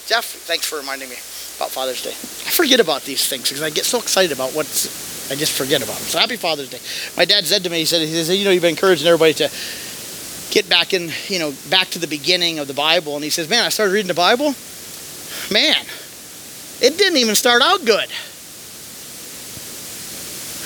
Jeff, 0.06 0.24
thanks 0.46 0.66
for 0.66 0.78
reminding 0.78 1.08
me 1.08 1.16
about 1.56 1.70
Father's 1.70 2.02
Day. 2.02 2.10
I 2.10 2.50
forget 2.50 2.78
about 2.78 3.02
these 3.02 3.28
things 3.28 3.48
because 3.48 3.62
I 3.62 3.70
get 3.70 3.84
so 3.84 3.98
excited 3.98 4.32
about 4.32 4.54
what's, 4.54 5.30
I 5.30 5.34
just 5.34 5.56
forget 5.56 5.82
about 5.82 5.96
them. 5.96 6.06
So 6.06 6.18
happy 6.18 6.36
Father's 6.36 6.70
Day. 6.70 6.78
My 7.16 7.24
dad 7.24 7.44
said 7.44 7.64
to 7.64 7.70
me, 7.70 7.80
he 7.80 7.84
said, 7.84 8.06
he 8.06 8.22
said, 8.22 8.34
you 8.34 8.44
know, 8.44 8.50
you've 8.50 8.62
been 8.62 8.70
encouraging 8.70 9.06
everybody 9.08 9.34
to 9.34 9.50
get 10.50 10.68
back 10.68 10.94
in, 10.94 11.10
you 11.28 11.38
know, 11.40 11.52
back 11.70 11.88
to 11.88 11.98
the 11.98 12.06
beginning 12.06 12.60
of 12.60 12.68
the 12.68 12.74
Bible. 12.74 13.16
And 13.16 13.24
he 13.24 13.30
says, 13.30 13.48
man, 13.50 13.64
I 13.64 13.68
started 13.68 13.92
reading 13.92 14.08
the 14.08 14.14
Bible. 14.14 14.54
Man, 15.50 15.76
it 16.80 16.98
didn't 16.98 17.18
even 17.18 17.34
start 17.34 17.62
out 17.62 17.84
good. 17.84 18.08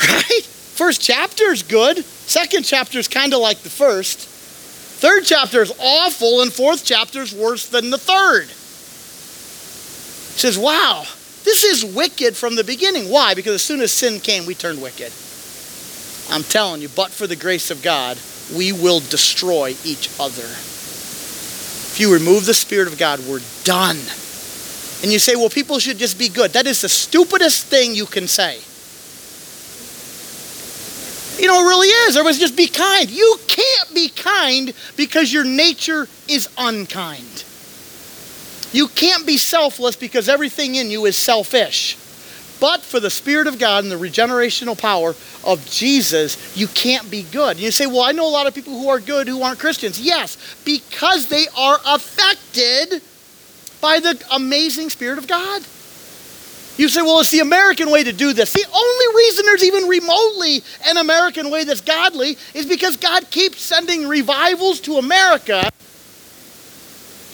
Right? 0.07 0.43
First 0.43 1.01
chapter 1.01 1.53
is 1.53 1.63
good. 1.63 2.05
Second 2.05 2.65
chapter 2.65 2.99
is 2.99 3.07
kind 3.07 3.33
of 3.33 3.41
like 3.41 3.59
the 3.59 3.71
first. 3.71 4.19
Third 4.19 5.25
chapter 5.25 5.63
is 5.63 5.73
awful, 5.79 6.43
and 6.43 6.53
fourth 6.53 6.85
chapter 6.85 7.21
is 7.21 7.35
worse 7.35 7.67
than 7.67 7.91
the 7.91 7.99
third. 7.99 8.49
Says, 10.39 10.59
wow, 10.59 11.05
this 11.45 11.63
is 11.63 11.85
wicked 11.85 12.37
from 12.37 12.57
the 12.57 12.65
beginning. 12.65 13.11
Why? 13.11 13.35
Because 13.35 13.55
as 13.55 13.63
soon 13.63 13.81
as 13.83 13.93
sin 13.93 14.19
came, 14.19 14.47
we 14.47 14.55
turned 14.55 14.83
wicked. 14.83 15.13
I'm 16.31 16.43
telling 16.43 16.81
you, 16.81 16.89
but 16.89 17.11
for 17.11 17.27
the 17.27 17.37
grace 17.37 17.71
of 17.71 17.83
God, 17.83 18.19
we 18.57 18.73
will 18.73 19.01
destroy 19.01 19.75
each 19.85 20.09
other. 20.19 20.43
If 20.43 21.97
you 22.01 22.13
remove 22.13 22.47
the 22.47 22.55
Spirit 22.55 22.89
of 22.89 22.99
God, 22.99 23.21
we're 23.21 23.43
done. 23.63 23.99
And 25.05 25.13
you 25.13 25.19
say, 25.19 25.37
well, 25.37 25.51
people 25.51 25.79
should 25.79 25.99
just 25.99 26.19
be 26.19 26.31
good. 26.31 26.53
That 26.53 26.67
is 26.67 26.81
the 26.81 26.89
stupidest 26.89 27.67
thing 27.67 27.95
you 27.95 28.07
can 28.07 28.27
say. 28.27 28.55
You 31.39 31.47
know, 31.47 31.61
it 31.61 31.69
really 31.69 31.89
is. 31.89 32.17
Everybody's 32.17 32.41
just 32.41 32.57
be 32.57 32.69
kind. 32.69 33.11
You 33.11 33.39
can't 33.47 33.95
be 33.95 34.09
kind 34.09 34.73
because 34.97 35.31
your 35.31 35.45
nature 35.45 36.09
is 36.27 36.49
unkind. 36.57 37.45
You 38.73 38.89
can't 38.89 39.27
be 39.27 39.37
selfless 39.37 39.95
because 39.95 40.31
everything 40.31 40.77
in 40.77 40.91
you 40.91 41.05
is 41.05 41.19
selfish. 41.19 41.99
But 42.59 42.81
for 42.81 42.99
the 42.99 43.11
Spirit 43.11 43.47
of 43.47 43.59
God 43.59 43.85
and 43.85 43.93
the 43.93 43.97
regenerational 43.97 44.81
power 44.81 45.15
of 45.45 45.67
Jesus, 45.71 46.57
you 46.57 46.67
can't 46.69 47.11
be 47.11 47.25
good. 47.25 47.59
You 47.61 47.71
say, 47.73 47.85
well, 47.85 48.05
I 48.05 48.13
know 48.13 48.27
a 48.27 48.33
lot 48.33 48.47
of 48.47 48.55
people 48.55 48.73
who 48.73 48.89
are 48.89 49.01
good 49.01 49.29
who 49.29 49.43
aren't 49.43 49.59
Christians. 49.59 50.01
Yes, 50.01 50.39
because 50.65 51.29
they 51.29 51.45
are 51.59 51.79
affected 51.85 53.03
by 53.85 54.01
the 54.01 54.19
amazing 54.33 54.89
Spirit 54.89 55.19
of 55.19 55.27
God. 55.27 55.61
You 56.79 56.89
say, 56.89 57.03
well, 57.03 57.21
it's 57.21 57.31
the 57.31 57.41
American 57.41 57.91
way 57.91 58.03
to 58.03 58.15
do 58.15 58.33
this. 58.33 58.51
The 58.55 58.65
only 58.75 59.17
reason 59.17 59.45
there's 59.45 59.63
even 59.63 59.87
remotely 59.87 60.63
an 60.87 60.97
American 60.97 61.51
way 61.51 61.65
that's 61.65 61.83
godly 61.83 62.39
is 62.55 62.65
because 62.65 62.97
God 62.97 63.31
keeps 63.31 63.61
sending 63.61 64.09
revivals 64.09 64.81
to 64.81 64.95
America 64.95 65.71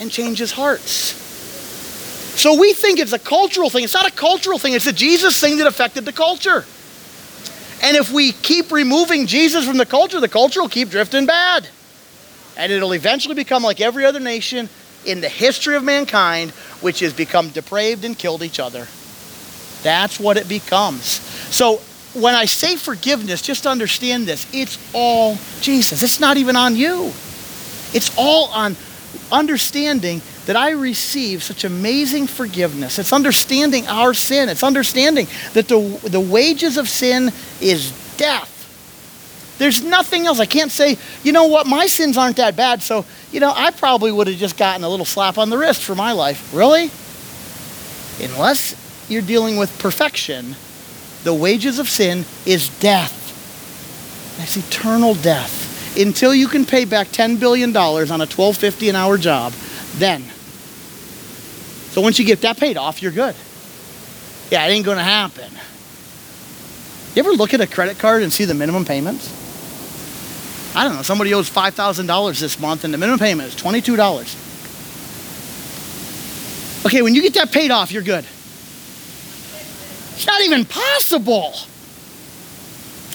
and 0.00 0.10
changes 0.10 0.50
hearts. 0.50 1.14
So 2.36 2.58
we 2.58 2.72
think 2.72 2.98
it's 2.98 3.12
a 3.12 3.18
cultural 3.20 3.70
thing. 3.70 3.84
It's 3.84 3.94
not 3.94 4.08
a 4.08 4.12
cultural 4.12 4.58
thing, 4.58 4.74
it's 4.74 4.86
a 4.86 4.92
Jesus 4.92 5.40
thing 5.40 5.58
that 5.58 5.68
affected 5.68 6.04
the 6.04 6.12
culture. 6.12 6.64
And 7.80 7.96
if 7.96 8.10
we 8.10 8.32
keep 8.32 8.72
removing 8.72 9.28
Jesus 9.28 9.64
from 9.64 9.76
the 9.76 9.86
culture, 9.86 10.18
the 10.18 10.28
culture 10.28 10.60
will 10.60 10.68
keep 10.68 10.90
drifting 10.90 11.26
bad. 11.26 11.68
And 12.56 12.72
it'll 12.72 12.92
eventually 12.92 13.36
become 13.36 13.62
like 13.62 13.80
every 13.80 14.04
other 14.04 14.18
nation 14.18 14.68
in 15.04 15.20
the 15.20 15.28
history 15.28 15.76
of 15.76 15.84
mankind, 15.84 16.50
which 16.80 17.00
has 17.00 17.12
become 17.12 17.48
depraved 17.48 18.04
and 18.04 18.18
killed 18.18 18.42
each 18.42 18.60
other. 18.60 18.86
That's 19.82 20.20
what 20.20 20.36
it 20.36 20.48
becomes. 20.48 21.04
So 21.54 21.80
when 22.14 22.34
I 22.34 22.44
say 22.44 22.76
forgiveness, 22.76 23.42
just 23.42 23.66
understand 23.66 24.26
this 24.26 24.46
it's 24.52 24.78
all 24.92 25.36
Jesus. 25.60 26.02
It's 26.02 26.20
not 26.20 26.36
even 26.36 26.56
on 26.56 26.76
you, 26.76 27.12
it's 27.94 28.10
all 28.16 28.48
on 28.48 28.76
understanding 29.32 30.22
that 30.46 30.56
I 30.56 30.70
receive 30.70 31.42
such 31.42 31.64
amazing 31.64 32.26
forgiveness. 32.26 32.98
It's 32.98 33.12
understanding 33.12 33.86
our 33.86 34.14
sin. 34.14 34.48
It's 34.48 34.62
understanding 34.62 35.28
that 35.52 35.68
the, 35.68 35.78
the 36.08 36.20
wages 36.20 36.76
of 36.76 36.88
sin 36.88 37.30
is 37.60 37.92
death. 38.16 38.59
There's 39.60 39.82
nothing 39.82 40.26
else. 40.26 40.40
I 40.40 40.46
can't 40.46 40.72
say, 40.72 40.96
you 41.22 41.32
know 41.32 41.44
what, 41.44 41.66
my 41.66 41.84
sins 41.86 42.16
aren't 42.16 42.38
that 42.38 42.56
bad, 42.56 42.80
so, 42.82 43.04
you 43.30 43.40
know, 43.40 43.52
I 43.54 43.70
probably 43.72 44.10
would 44.10 44.26
have 44.26 44.38
just 44.38 44.56
gotten 44.56 44.84
a 44.84 44.88
little 44.88 45.04
slap 45.04 45.36
on 45.36 45.50
the 45.50 45.58
wrist 45.58 45.82
for 45.82 45.94
my 45.94 46.12
life. 46.12 46.54
Really? 46.54 46.90
Unless 48.24 49.06
you're 49.10 49.20
dealing 49.20 49.58
with 49.58 49.78
perfection, 49.78 50.56
the 51.24 51.34
wages 51.34 51.78
of 51.78 51.90
sin 51.90 52.24
is 52.46 52.70
death. 52.78 53.12
That's 54.38 54.56
eternal 54.56 55.14
death. 55.14 55.98
Until 55.98 56.34
you 56.34 56.48
can 56.48 56.64
pay 56.64 56.86
back 56.86 57.08
$10 57.08 57.38
billion 57.38 57.76
on 57.76 58.22
a 58.22 58.26
$12.50 58.26 58.88
an 58.88 58.96
hour 58.96 59.18
job, 59.18 59.52
then. 59.96 60.22
So 61.90 62.00
once 62.00 62.18
you 62.18 62.24
get 62.24 62.40
that 62.40 62.56
paid 62.56 62.78
off, 62.78 63.02
you're 63.02 63.12
good. 63.12 63.36
Yeah, 64.50 64.66
it 64.66 64.70
ain't 64.70 64.86
going 64.86 64.96
to 64.96 65.04
happen. 65.04 65.52
You 67.14 67.20
ever 67.20 67.32
look 67.32 67.52
at 67.52 67.60
a 67.60 67.66
credit 67.66 67.98
card 67.98 68.22
and 68.22 68.32
see 68.32 68.46
the 68.46 68.54
minimum 68.54 68.86
payments? 68.86 69.36
I 70.74 70.84
don't 70.84 70.94
know, 70.94 71.02
somebody 71.02 71.34
owes 71.34 71.50
$5,000 71.50 72.40
this 72.40 72.60
month 72.60 72.84
and 72.84 72.94
the 72.94 72.98
minimum 72.98 73.18
payment 73.18 73.48
is 73.48 73.56
$22. 73.56 73.96
Okay, 76.86 77.02
when 77.02 77.14
you 77.14 77.22
get 77.22 77.34
that 77.34 77.52
paid 77.52 77.70
off, 77.70 77.92
you're 77.92 78.02
good. 78.02 78.24
It's 80.14 80.26
not 80.26 80.40
even 80.42 80.64
possible. 80.64 81.54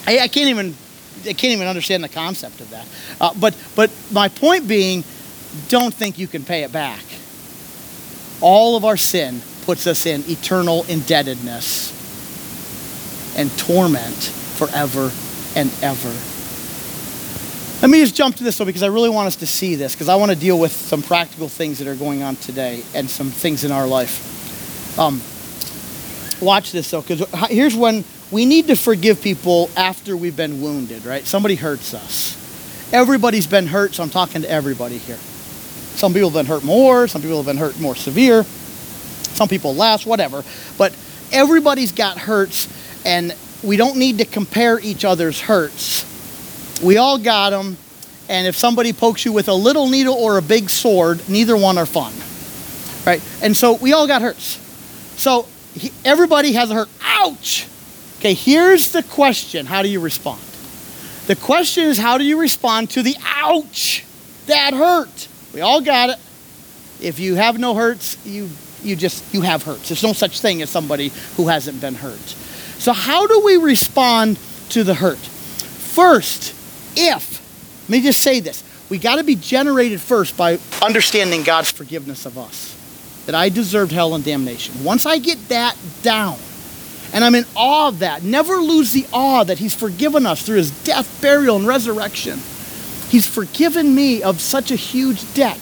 I, 0.07 0.19
I 0.19 0.27
can't 0.27 0.49
even 0.49 0.75
I 1.21 1.33
can't 1.33 1.53
even 1.53 1.67
understand 1.67 2.03
the 2.03 2.09
concept 2.09 2.61
of 2.61 2.69
that. 2.69 2.87
Uh, 3.19 3.33
but 3.39 3.55
but 3.75 3.91
my 4.11 4.27
point 4.27 4.67
being, 4.67 5.03
don't 5.67 5.93
think 5.93 6.19
you 6.19 6.27
can 6.27 6.43
pay 6.43 6.63
it 6.63 6.71
back. 6.71 7.03
All 8.41 8.75
of 8.75 8.85
our 8.85 8.97
sin 8.97 9.41
puts 9.63 9.87
us 9.87 10.05
in 10.05 10.23
eternal 10.27 10.83
indebtedness 10.87 11.91
and 13.37 13.55
torment 13.57 14.15
forever 14.15 15.11
and 15.55 15.71
ever. 15.81 16.34
Let 17.81 17.91
me 17.91 18.01
just 18.01 18.15
jump 18.15 18.37
to 18.37 18.43
this 18.43 18.57
though, 18.57 18.65
because 18.65 18.83
I 18.83 18.87
really 18.87 19.09
want 19.09 19.27
us 19.27 19.35
to 19.37 19.45
see 19.45 19.75
this, 19.75 19.93
because 19.93 20.09
I 20.09 20.15
want 20.15 20.31
to 20.31 20.37
deal 20.37 20.57
with 20.57 20.71
some 20.71 21.01
practical 21.01 21.49
things 21.49 21.77
that 21.79 21.87
are 21.87 21.95
going 21.95 22.23
on 22.23 22.35
today 22.37 22.83
and 22.95 23.09
some 23.09 23.29
things 23.29 23.63
in 23.63 23.71
our 23.71 23.85
life. 23.85 24.97
Um, 24.97 25.21
watch 26.43 26.71
this 26.71 26.89
though, 26.89 27.01
because 27.01 27.27
here's 27.49 27.75
when 27.75 28.03
we 28.31 28.45
need 28.45 28.67
to 28.67 28.75
forgive 28.75 29.21
people 29.21 29.69
after 29.75 30.15
we've 30.17 30.35
been 30.35 30.61
wounded, 30.61 31.05
right? 31.05 31.25
Somebody 31.25 31.55
hurts 31.55 31.93
us. 31.93 32.41
Everybody's 32.93 33.45
been 33.45 33.67
hurt, 33.67 33.93
so 33.93 34.03
I'm 34.03 34.09
talking 34.09 34.41
to 34.43 34.49
everybody 34.49 34.97
here. 34.97 35.17
Some 35.17 36.13
people 36.13 36.29
have 36.29 36.37
been 36.37 36.45
hurt 36.45 36.63
more, 36.63 37.07
some 37.07 37.21
people 37.21 37.37
have 37.37 37.45
been 37.45 37.57
hurt 37.57 37.79
more 37.79 37.95
severe, 37.95 38.43
some 38.43 39.49
people 39.49 39.75
less, 39.75 40.05
whatever. 40.05 40.43
But 40.77 40.95
everybody's 41.31 41.91
got 41.91 42.17
hurts, 42.17 42.69
and 43.05 43.35
we 43.63 43.75
don't 43.75 43.97
need 43.97 44.19
to 44.19 44.25
compare 44.25 44.79
each 44.79 45.03
other's 45.03 45.41
hurts. 45.41 46.05
We 46.83 46.97
all 46.97 47.17
got 47.17 47.51
them, 47.51 47.77
and 48.27 48.47
if 48.47 48.55
somebody 48.55 48.93
pokes 48.93 49.25
you 49.25 49.31
with 49.31 49.47
a 49.47 49.53
little 49.53 49.87
needle 49.89 50.15
or 50.15 50.37
a 50.37 50.41
big 50.41 50.69
sword, 50.69 51.27
neither 51.29 51.55
one 51.55 51.77
are 51.77 51.85
fun, 51.85 52.13
right? 53.05 53.21
And 53.41 53.55
so 53.55 53.73
we 53.73 53.93
all 53.93 54.07
got 54.07 54.21
hurts. 54.21 54.59
So 55.17 55.47
he, 55.73 55.91
everybody 56.03 56.53
has 56.53 56.71
a 56.71 56.75
hurt. 56.75 56.89
Ouch! 57.01 57.67
Okay, 58.17 58.33
here's 58.33 58.91
the 58.91 59.03
question 59.03 59.65
how 59.65 59.83
do 59.83 59.89
you 59.89 59.99
respond? 59.99 60.41
The 61.27 61.35
question 61.35 61.85
is 61.85 61.97
how 61.97 62.17
do 62.17 62.23
you 62.23 62.39
respond 62.39 62.89
to 62.91 63.01
the 63.01 63.15
ouch? 63.21 64.03
That 64.47 64.73
hurt. 64.73 65.27
We 65.53 65.61
all 65.61 65.81
got 65.81 66.09
it. 66.11 66.19
If 67.01 67.19
you 67.19 67.35
have 67.35 67.59
no 67.59 67.73
hurts, 67.75 68.17
you 68.25 68.49
you 68.83 68.95
just 68.95 69.33
you 69.33 69.41
have 69.41 69.63
hurts. 69.63 69.89
There's 69.89 70.03
no 70.03 70.13
such 70.13 70.39
thing 70.39 70.61
as 70.61 70.69
somebody 70.69 71.11
who 71.35 71.47
hasn't 71.47 71.81
been 71.81 71.95
hurt. 71.95 72.19
So 72.77 72.93
how 72.93 73.27
do 73.27 73.41
we 73.43 73.57
respond 73.57 74.39
to 74.69 74.83
the 74.83 74.93
hurt? 74.93 75.17
First, 75.17 76.54
if 76.95 77.45
let 77.85 77.89
me 77.89 78.01
just 78.01 78.21
say 78.21 78.39
this. 78.39 78.63
We 78.89 78.97
got 78.97 79.17
to 79.17 79.23
be 79.23 79.35
generated 79.35 80.01
first 80.01 80.35
by 80.35 80.57
understanding 80.81 81.43
God's 81.43 81.69
forgiveness 81.69 82.25
of 82.25 82.35
us. 82.35 82.73
That 83.27 83.35
I 83.35 83.49
deserved 83.49 83.91
hell 83.91 84.15
and 84.15 84.25
damnation. 84.25 84.83
Once 84.83 85.05
I 85.05 85.19
get 85.19 85.49
that 85.49 85.77
down, 86.01 86.37
and 87.13 87.23
I'm 87.23 87.35
in 87.35 87.45
awe 87.55 87.89
of 87.89 87.99
that, 87.99 88.23
never 88.23 88.55
lose 88.55 88.91
the 88.91 89.05
awe 89.13 89.43
that 89.43 89.59
He's 89.59 89.75
forgiven 89.75 90.25
us 90.25 90.43
through 90.43 90.57
His 90.57 90.71
death, 90.83 91.21
burial, 91.21 91.57
and 91.57 91.67
resurrection. 91.67 92.39
He's 93.09 93.27
forgiven 93.27 93.93
me 93.93 94.23
of 94.23 94.41
such 94.41 94.71
a 94.71 94.75
huge 94.75 95.31
debt. 95.35 95.59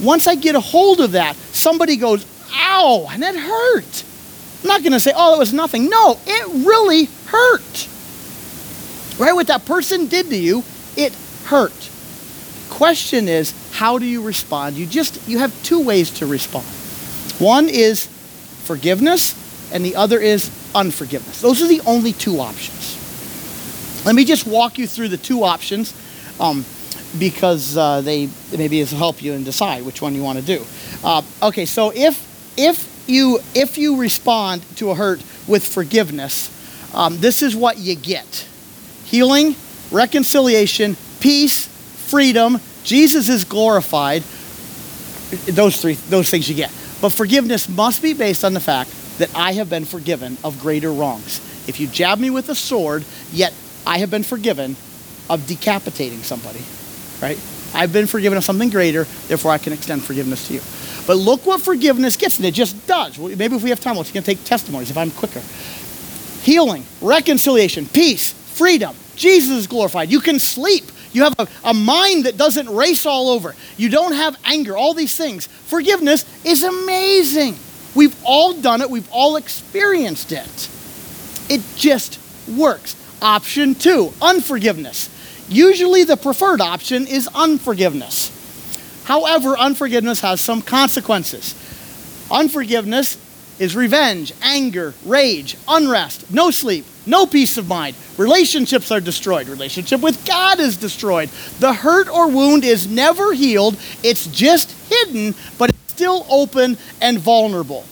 Once 0.00 0.26
I 0.26 0.34
get 0.34 0.54
a 0.54 0.60
hold 0.60 1.00
of 1.00 1.12
that, 1.12 1.36
somebody 1.36 1.96
goes, 1.96 2.24
ow, 2.54 3.06
and 3.10 3.22
that 3.22 3.36
hurt. 3.36 4.04
I'm 4.62 4.68
not 4.68 4.80
going 4.80 4.92
to 4.92 5.00
say, 5.00 5.12
oh, 5.14 5.36
it 5.36 5.38
was 5.38 5.52
nothing. 5.52 5.90
No, 5.90 6.18
it 6.26 6.66
really 6.66 7.04
hurt. 7.26 7.88
Right? 9.18 9.34
What 9.34 9.46
that 9.48 9.66
person 9.66 10.06
did 10.06 10.30
to 10.30 10.36
you, 10.36 10.64
it 10.96 11.14
hurt. 11.44 11.90
Question 12.70 13.28
is, 13.28 13.54
how 13.72 13.98
do 13.98 14.06
you 14.06 14.22
respond? 14.22 14.76
You 14.76 14.86
just, 14.86 15.26
you 15.28 15.38
have 15.38 15.62
two 15.62 15.82
ways 15.82 16.10
to 16.18 16.26
respond. 16.26 16.66
One 17.38 17.68
is 17.68 18.06
forgiveness, 18.64 19.34
and 19.72 19.84
the 19.84 19.96
other 19.96 20.18
is 20.18 20.50
unforgiveness. 20.74 21.40
Those 21.40 21.62
are 21.62 21.68
the 21.68 21.80
only 21.86 22.12
two 22.12 22.40
options. 22.40 23.02
Let 24.04 24.14
me 24.14 24.24
just 24.24 24.46
walk 24.46 24.78
you 24.78 24.86
through 24.86 25.08
the 25.08 25.16
two 25.16 25.42
options 25.42 25.94
um, 26.38 26.64
because 27.18 27.76
uh, 27.76 28.00
they 28.02 28.28
maybe 28.56 28.80
it'll 28.80 28.98
help 28.98 29.22
you 29.22 29.32
and 29.32 29.44
decide 29.44 29.84
which 29.84 30.00
one 30.00 30.14
you 30.14 30.22
want 30.22 30.38
to 30.38 30.44
do. 30.44 30.64
Uh, 31.02 31.22
okay, 31.42 31.66
so 31.66 31.92
if 31.94 32.24
if 32.56 33.08
you 33.08 33.40
if 33.54 33.78
you 33.78 33.96
respond 33.96 34.62
to 34.76 34.90
a 34.90 34.94
hurt 34.94 35.22
with 35.48 35.66
forgiveness, 35.66 36.50
um, 36.94 37.18
this 37.18 37.42
is 37.42 37.56
what 37.56 37.78
you 37.78 37.96
get: 37.96 38.46
healing, 39.04 39.56
reconciliation, 39.90 40.96
peace, 41.20 41.66
freedom. 42.08 42.60
Jesus 42.84 43.28
is 43.28 43.44
glorified. 43.44 44.22
Those 45.46 45.80
three 45.80 45.94
those 45.94 46.30
things 46.30 46.48
you 46.48 46.54
get. 46.54 46.72
But 47.00 47.10
forgiveness 47.10 47.68
must 47.68 48.02
be 48.02 48.14
based 48.14 48.44
on 48.44 48.54
the 48.54 48.60
fact 48.60 48.90
that 49.18 49.34
I 49.34 49.52
have 49.52 49.68
been 49.68 49.84
forgiven 49.84 50.36
of 50.44 50.60
greater 50.60 50.92
wrongs. 50.92 51.40
If 51.68 51.80
you 51.80 51.88
jab 51.88 52.18
me 52.18 52.30
with 52.30 52.48
a 52.48 52.54
sword, 52.54 53.04
yet 53.32 53.52
I 53.86 53.98
have 53.98 54.10
been 54.10 54.22
forgiven 54.22 54.76
of 55.28 55.46
decapitating 55.46 56.22
somebody, 56.22 56.60
right? 57.20 57.38
I've 57.74 57.92
been 57.92 58.06
forgiven 58.06 58.38
of 58.38 58.44
something 58.44 58.70
greater, 58.70 59.04
therefore 59.26 59.50
I 59.50 59.58
can 59.58 59.72
extend 59.72 60.02
forgiveness 60.02 60.46
to 60.48 60.54
you. 60.54 60.60
But 61.06 61.16
look 61.16 61.46
what 61.46 61.60
forgiveness 61.60 62.16
gets, 62.16 62.38
and 62.38 62.46
it 62.46 62.54
just 62.54 62.86
does. 62.86 63.18
Maybe 63.18 63.56
if 63.56 63.62
we 63.62 63.70
have 63.70 63.80
time, 63.80 63.96
to 63.96 64.22
take 64.22 64.44
testimonies 64.44 64.90
if 64.90 64.96
I'm 64.96 65.10
quicker. 65.10 65.42
Healing, 66.42 66.84
reconciliation, 67.00 67.86
peace, 67.86 68.32
freedom. 68.32 68.94
Jesus 69.16 69.58
is 69.58 69.66
glorified. 69.66 70.10
You 70.10 70.20
can 70.20 70.38
sleep. 70.38 70.84
You 71.12 71.24
have 71.24 71.34
a, 71.38 71.48
a 71.64 71.74
mind 71.74 72.26
that 72.26 72.36
doesn't 72.36 72.68
race 72.68 73.06
all 73.06 73.30
over. 73.30 73.54
You 73.76 73.88
don't 73.88 74.12
have 74.12 74.38
anger, 74.44 74.76
all 74.76 74.94
these 74.94 75.16
things. 75.16 75.46
Forgiveness 75.46 76.24
is 76.44 76.62
amazing. 76.62 77.56
We've 77.94 78.14
all 78.24 78.52
done 78.52 78.82
it, 78.82 78.90
we've 78.90 79.10
all 79.10 79.36
experienced 79.36 80.32
it. 80.32 80.68
It 81.48 81.62
just 81.76 82.20
works. 82.46 82.94
Option 83.22 83.74
two 83.74 84.12
unforgiveness. 84.20 85.08
Usually, 85.48 86.04
the 86.04 86.16
preferred 86.16 86.60
option 86.60 87.06
is 87.06 87.28
unforgiveness. 87.34 88.32
However, 89.04 89.56
unforgiveness 89.56 90.20
has 90.20 90.40
some 90.40 90.60
consequences. 90.60 91.54
Unforgiveness 92.30 93.16
is 93.58 93.74
revenge, 93.74 94.34
anger, 94.42 94.92
rage, 95.04 95.56
unrest, 95.68 96.30
no 96.30 96.50
sleep, 96.50 96.84
no 97.06 97.26
peace 97.26 97.56
of 97.56 97.68
mind. 97.68 97.96
Relationships 98.18 98.90
are 98.90 99.00
destroyed. 99.00 99.48
Relationship 99.48 100.00
with 100.00 100.26
God 100.26 100.60
is 100.60 100.76
destroyed. 100.76 101.30
The 101.60 101.72
hurt 101.72 102.08
or 102.08 102.28
wound 102.28 102.64
is 102.64 102.86
never 102.86 103.32
healed, 103.32 103.76
it's 104.02 104.26
just 104.26 104.72
hidden, 104.90 105.34
but 105.58 105.70
it's 105.70 105.92
still 105.92 106.26
open 106.28 106.76
and 107.00 107.18
vulnerable. 107.18 107.84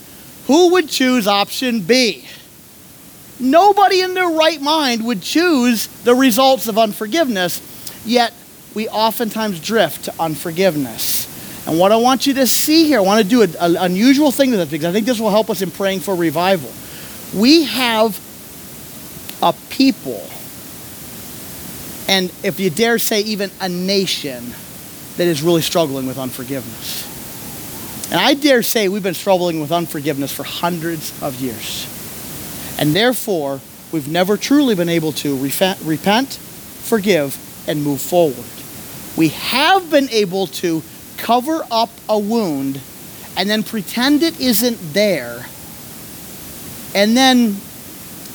Who 0.46 0.72
would 0.72 0.88
choose 0.88 1.26
option 1.26 1.80
B? 1.80 2.26
Nobody 3.40 4.00
in 4.00 4.14
their 4.14 4.28
right 4.28 4.60
mind 4.60 5.04
would 5.04 5.22
choose 5.22 5.86
the 6.04 6.14
results 6.14 6.68
of 6.68 6.78
unforgiveness, 6.78 7.60
yet 8.04 8.32
we 8.74 8.88
oftentimes 8.88 9.60
drift 9.60 10.04
to 10.04 10.14
unforgiveness. 10.20 11.30
And 11.66 11.78
what 11.78 11.92
I 11.92 11.96
want 11.96 12.26
you 12.26 12.34
to 12.34 12.46
see 12.46 12.84
here, 12.86 12.98
I 12.98 13.02
want 13.02 13.22
to 13.22 13.28
do 13.28 13.42
an 13.42 13.76
unusual 13.76 14.30
thing 14.30 14.50
with 14.50 14.60
this 14.60 14.70
because 14.70 14.86
I 14.86 14.92
think 14.92 15.06
this 15.06 15.18
will 15.18 15.30
help 15.30 15.48
us 15.48 15.62
in 15.62 15.70
praying 15.70 16.00
for 16.00 16.14
revival. 16.14 16.70
We 17.34 17.64
have 17.64 18.20
a 19.44 19.52
people, 19.70 20.28
and 22.08 22.32
if 22.42 22.58
you 22.58 22.70
dare 22.70 22.98
say, 22.98 23.20
even 23.20 23.50
a 23.60 23.68
nation 23.68 24.52
that 25.16 25.26
is 25.26 25.42
really 25.42 25.62
struggling 25.62 26.06
with 26.06 26.18
unforgiveness. 26.18 27.10
And 28.10 28.20
I 28.20 28.34
dare 28.34 28.62
say 28.62 28.88
we've 28.88 29.02
been 29.02 29.14
struggling 29.14 29.60
with 29.60 29.70
unforgiveness 29.70 30.32
for 30.32 30.42
hundreds 30.42 31.12
of 31.22 31.40
years. 31.40 31.88
And 32.78 32.94
therefore, 32.94 33.60
we've 33.92 34.08
never 34.08 34.36
truly 34.36 34.74
been 34.74 34.88
able 34.88 35.12
to 35.12 35.38
repent, 35.38 36.28
forgive, 36.28 37.38
and 37.68 37.82
move 37.82 38.00
forward. 38.00 38.44
We 39.16 39.28
have 39.28 39.90
been 39.90 40.10
able 40.10 40.48
to 40.48 40.82
cover 41.16 41.64
up 41.70 41.90
a 42.08 42.18
wound 42.18 42.80
and 43.36 43.48
then 43.48 43.62
pretend 43.62 44.22
it 44.22 44.40
isn't 44.40 44.78
there. 44.92 45.46
And 46.94 47.16
then, 47.16 47.56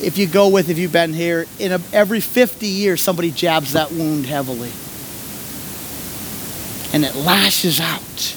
if 0.01 0.17
you 0.17 0.27
go 0.27 0.47
with, 0.49 0.69
if 0.69 0.77
you've 0.77 0.91
been 0.91 1.13
here, 1.13 1.45
in 1.59 1.71
a, 1.71 1.81
every 1.91 2.19
50 2.19 2.65
years, 2.65 3.01
somebody 3.01 3.31
jabs 3.31 3.73
that 3.73 3.91
wound 3.91 4.25
heavily. 4.25 4.71
And 6.93 7.05
it 7.05 7.15
lashes 7.15 7.79
out 7.79 8.35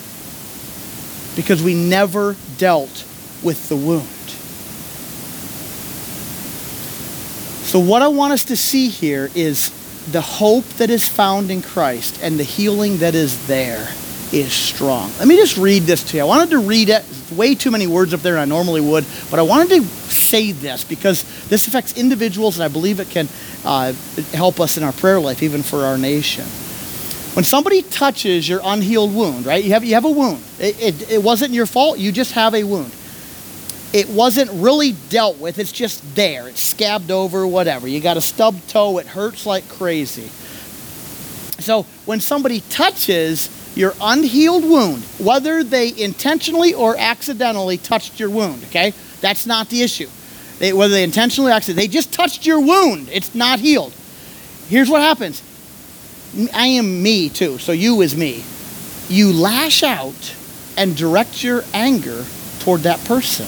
because 1.37 1.63
we 1.63 1.75
never 1.75 2.37
dealt 2.59 3.07
with 3.43 3.69
the 3.69 3.77
wound. 3.77 4.07
So, 7.67 7.79
what 7.79 8.03
I 8.03 8.09
want 8.09 8.35
us 8.35 8.45
to 8.47 8.57
see 8.57 8.89
here 8.89 9.31
is 9.35 9.71
the 10.11 10.21
hope 10.21 10.65
that 10.75 10.91
is 10.91 11.09
found 11.09 11.51
in 11.51 11.63
Christ 11.63 12.19
and 12.23 12.39
the 12.39 12.45
healing 12.45 12.99
that 12.99 13.15
is 13.15 13.47
there 13.47 13.89
is 14.33 14.53
strong. 14.53 15.11
Let 15.19 15.29
me 15.29 15.37
just 15.37 15.59
read 15.59 15.83
this 15.83 16.03
to 16.05 16.17
you. 16.17 16.23
I 16.23 16.27
wanted 16.27 16.51
to 16.51 16.59
read 16.59 16.89
it. 16.89 17.05
way 17.31 17.55
too 17.55 17.71
many 17.71 17.87
words 17.87 18.15
up 18.15 18.21
there 18.21 18.35
than 18.35 18.43
I 18.43 18.45
normally 18.47 18.81
would, 18.81 19.05
but 19.31 19.39
I 19.39 19.43
wanted 19.43 19.69
to 19.81 19.83
say 19.83 20.53
this 20.53 20.85
because 20.85 21.25
this 21.49 21.67
affects 21.67 21.99
individuals 21.99 22.57
and 22.57 22.65
I 22.65 22.69
believe 22.69 22.99
it 22.99 23.11
can 23.11 23.29
uh, 23.65 23.93
help 24.33 24.61
us 24.61 24.77
in 24.77 24.83
our 24.83 24.93
prayer 24.93 25.21
life, 25.21 25.43
even 25.43 25.63
for 25.63 25.85
our 25.85 25.99
nation. 25.99 26.45
When 27.35 27.45
somebody 27.45 27.83
touches 27.83 28.49
your 28.49 28.61
unhealed 28.63 29.15
wound, 29.15 29.47
right? 29.47 29.63
You 29.63 29.73
have, 29.73 29.85
you 29.85 29.95
have 29.95 30.05
a 30.05 30.11
wound. 30.11 30.43
It, 30.59 30.81
it, 30.83 31.11
it 31.13 31.23
wasn't 31.23 31.53
your 31.53 31.67
fault. 31.67 31.99
You 31.99 32.13
just 32.13 32.33
have 32.33 32.55
a 32.55 32.65
wound. 32.65 32.95
It 33.93 34.09
wasn't 34.09 34.51
really 34.53 34.93
dealt 35.11 35.39
with. 35.39 35.59
It's 35.59 35.73
just 35.73 36.15
there. 36.15 36.49
It's 36.49 36.61
scabbed 36.61 37.11
over, 37.11 37.47
whatever. 37.47 37.87
You 37.87 38.01
got 38.01 38.17
a 38.17 38.23
stubbed 38.23 38.69
toe. 38.69 38.99
It 38.99 39.07
hurts 39.07 39.45
like 39.45 39.69
crazy. 39.69 40.31
So 41.59 41.85
when 42.07 42.21
somebody 42.21 42.61
touches 42.61 43.49
your 43.75 43.95
unhealed 44.01 44.65
wound, 44.65 45.03
whether 45.19 45.65
they 45.65 45.93
intentionally 45.97 46.75
or 46.75 46.97
accidentally 46.99 47.79
touched 47.79 48.21
your 48.21 48.31
wound, 48.31 48.65
okay? 48.65 48.93
That's 49.21 49.47
not 49.47 49.69
the 49.69 49.83
issue. 49.83 50.09
They, 50.59 50.73
whether 50.73 50.95
they 50.95 51.05
intentionally 51.05 51.51
or 51.51 51.55
accidentally, 51.55 51.87
they 51.87 51.93
just 51.93 52.13
touched 52.13 52.47
your 52.47 52.61
wound. 52.61 53.09
It's 53.11 53.35
not 53.35 53.59
healed. 53.59 53.95
Here's 54.69 54.89
what 54.89 55.01
happens 55.01 55.43
I 56.55 56.67
am 56.67 57.03
me 57.03 57.29
too, 57.29 57.59
so 57.59 57.73
you 57.73 58.01
is 58.03 58.17
me. 58.17 58.45
You 59.09 59.33
lash 59.33 59.83
out 59.83 60.35
and 60.77 60.97
direct 60.97 61.43
your 61.43 61.65
anger 61.75 62.25
toward 62.61 62.83
that 62.83 63.03
person. 63.05 63.47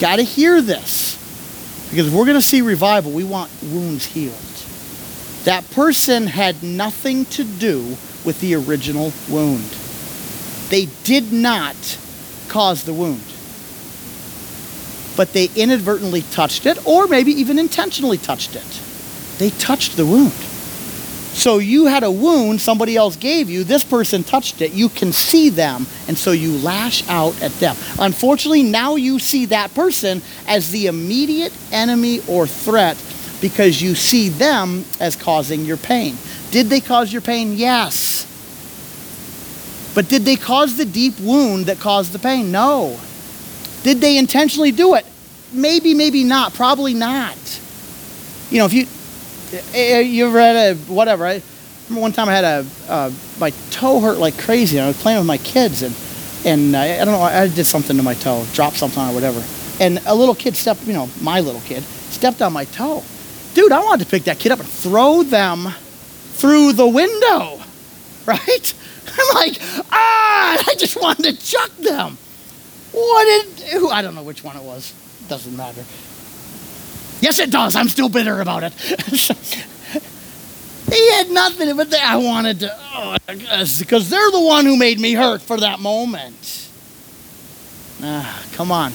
Got 0.00 0.16
to 0.16 0.22
hear 0.22 0.60
this. 0.60 1.20
Because 1.90 2.08
if 2.08 2.12
we're 2.12 2.24
going 2.24 2.36
to 2.36 2.42
see 2.42 2.60
revival, 2.60 3.12
we 3.12 3.24
want 3.24 3.50
wounds 3.62 4.04
healed. 4.04 4.34
That 5.44 5.70
person 5.70 6.26
had 6.26 6.62
nothing 6.62 7.24
to 7.26 7.44
do 7.44 7.96
with 8.24 8.40
the 8.40 8.54
original 8.54 9.12
wound. 9.28 9.68
They 10.70 10.86
did 11.04 11.32
not 11.32 11.98
cause 12.48 12.84
the 12.84 12.94
wound. 12.94 13.22
But 15.16 15.32
they 15.32 15.48
inadvertently 15.54 16.22
touched 16.22 16.66
it, 16.66 16.84
or 16.86 17.06
maybe 17.06 17.32
even 17.32 17.58
intentionally 17.58 18.18
touched 18.18 18.56
it. 18.56 18.80
They 19.38 19.50
touched 19.50 19.96
the 19.96 20.06
wound. 20.06 20.32
So 21.34 21.58
you 21.58 21.86
had 21.86 22.04
a 22.04 22.10
wound 22.10 22.60
somebody 22.60 22.96
else 22.96 23.16
gave 23.16 23.50
you, 23.50 23.64
this 23.64 23.82
person 23.82 24.22
touched 24.22 24.62
it, 24.62 24.72
you 24.72 24.88
can 24.88 25.12
see 25.12 25.48
them, 25.48 25.84
and 26.06 26.16
so 26.16 26.30
you 26.30 26.56
lash 26.58 27.06
out 27.08 27.40
at 27.42 27.50
them. 27.54 27.76
Unfortunately, 27.98 28.62
now 28.62 28.94
you 28.94 29.18
see 29.18 29.46
that 29.46 29.74
person 29.74 30.22
as 30.46 30.70
the 30.70 30.86
immediate 30.86 31.52
enemy 31.72 32.20
or 32.28 32.46
threat 32.46 32.96
because 33.40 33.82
you 33.82 33.96
see 33.96 34.28
them 34.28 34.84
as 35.00 35.16
causing 35.16 35.64
your 35.64 35.76
pain. 35.76 36.16
Did 36.54 36.68
they 36.68 36.80
cause 36.80 37.12
your 37.12 37.20
pain? 37.20 37.54
Yes. 37.54 38.30
But 39.92 40.08
did 40.08 40.22
they 40.22 40.36
cause 40.36 40.76
the 40.76 40.84
deep 40.84 41.18
wound 41.18 41.66
that 41.66 41.80
caused 41.80 42.12
the 42.12 42.20
pain? 42.20 42.52
No. 42.52 42.96
Did 43.82 44.00
they 44.00 44.16
intentionally 44.18 44.70
do 44.70 44.94
it? 44.94 45.04
Maybe, 45.52 45.94
maybe 45.94 46.22
not. 46.22 46.54
Probably 46.54 46.94
not. 46.94 47.36
You 48.52 48.58
know, 48.58 48.66
if 48.66 48.72
you 48.72 48.86
eh, 49.52 49.96
eh, 49.96 50.00
you 50.02 50.28
ever 50.28 50.38
had 50.38 50.54
a 50.54 50.74
whatever? 50.84 51.26
I 51.26 51.42
remember 51.88 52.02
one 52.02 52.12
time 52.12 52.28
I 52.28 52.34
had 52.34 52.44
a 52.44 52.66
uh, 52.88 53.10
my 53.40 53.50
toe 53.72 53.98
hurt 53.98 54.18
like 54.18 54.38
crazy. 54.38 54.78
I 54.78 54.86
was 54.86 55.02
playing 55.02 55.18
with 55.18 55.26
my 55.26 55.38
kids 55.38 55.82
and 55.82 55.92
and 56.46 56.76
I 56.76 56.98
don't 56.98 57.14
know. 57.14 57.20
I 57.20 57.48
did 57.48 57.66
something 57.66 57.96
to 57.96 58.04
my 58.04 58.14
toe, 58.14 58.46
dropped 58.52 58.76
something 58.76 59.02
or 59.02 59.12
whatever. 59.12 59.42
And 59.80 59.98
a 60.06 60.14
little 60.14 60.36
kid 60.36 60.54
stepped, 60.54 60.86
you 60.86 60.92
know, 60.92 61.10
my 61.20 61.40
little 61.40 61.62
kid 61.62 61.82
stepped 61.82 62.42
on 62.42 62.52
my 62.52 62.64
toe. 62.66 63.02
Dude, 63.54 63.72
I 63.72 63.82
wanted 63.82 64.04
to 64.04 64.10
pick 64.12 64.22
that 64.24 64.38
kid 64.38 64.52
up 64.52 64.60
and 64.60 64.68
throw 64.68 65.24
them 65.24 65.74
through 66.34 66.72
the 66.72 66.86
window, 66.86 67.60
right? 68.26 68.74
I'm 69.06 69.34
like, 69.34 69.58
ah! 69.90 70.64
I 70.66 70.74
just 70.76 71.00
wanted 71.00 71.38
to 71.38 71.46
chuck 71.46 71.70
them. 71.76 72.18
What 72.92 73.24
did? 73.24 73.84
I 73.90 74.02
don't 74.02 74.14
know 74.14 74.22
which 74.22 74.44
one 74.44 74.56
it 74.56 74.62
was. 74.62 74.92
Doesn't 75.28 75.56
matter. 75.56 75.84
Yes, 77.20 77.38
it 77.38 77.50
does. 77.50 77.76
I'm 77.76 77.88
still 77.88 78.08
bitter 78.08 78.40
about 78.40 78.62
it. 78.64 78.72
he 80.92 81.10
had 81.12 81.30
nothing, 81.30 81.76
but 81.76 81.90
they, 81.90 81.98
I 81.98 82.16
wanted 82.16 82.60
to, 82.60 82.76
oh, 82.94 83.16
because 83.26 84.10
they're 84.10 84.30
the 84.30 84.40
one 84.40 84.64
who 84.66 84.76
made 84.76 85.00
me 85.00 85.14
hurt 85.14 85.42
for 85.42 85.58
that 85.58 85.80
moment. 85.80 86.68
Ah, 88.02 88.44
come 88.52 88.70
on. 88.70 88.92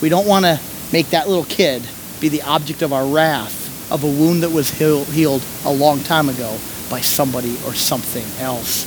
We 0.00 0.08
don't 0.08 0.26
want 0.26 0.44
to 0.44 0.60
make 0.92 1.10
that 1.10 1.28
little 1.28 1.44
kid 1.44 1.82
be 2.20 2.28
the 2.28 2.42
object 2.42 2.82
of 2.82 2.92
our 2.92 3.06
wrath 3.06 3.90
of 3.90 4.04
a 4.04 4.06
wound 4.06 4.42
that 4.42 4.52
was 4.52 4.70
heal, 4.70 5.04
healed 5.06 5.42
a 5.64 5.72
long 5.72 6.00
time 6.00 6.28
ago 6.28 6.56
by 6.90 7.00
somebody 7.00 7.56
or 7.66 7.74
something 7.74 8.24
else. 8.42 8.86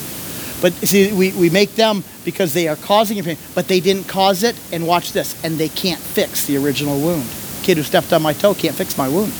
But 0.61 0.73
see, 0.73 1.13
we, 1.13 1.31
we 1.33 1.49
make 1.49 1.75
them 1.75 2.03
because 2.25 2.53
they 2.53 2.67
are 2.67 2.75
causing 2.75 3.21
pain, 3.23 3.37
but 3.53 3.67
they 3.67 3.79
didn't 3.79 4.07
cause 4.07 4.43
it. 4.43 4.59
And 4.71 4.87
watch 4.87 5.11
this, 5.13 5.41
and 5.43 5.57
they 5.57 5.69
can't 5.69 5.99
fix 5.99 6.45
the 6.45 6.57
original 6.57 6.99
wound. 6.99 7.25
Kid 7.63 7.77
who 7.77 7.83
stepped 7.83 8.11
on 8.13 8.21
my 8.21 8.33
toe 8.33 8.53
can't 8.53 8.75
fix 8.75 8.97
my 8.97 9.07
wound. 9.07 9.31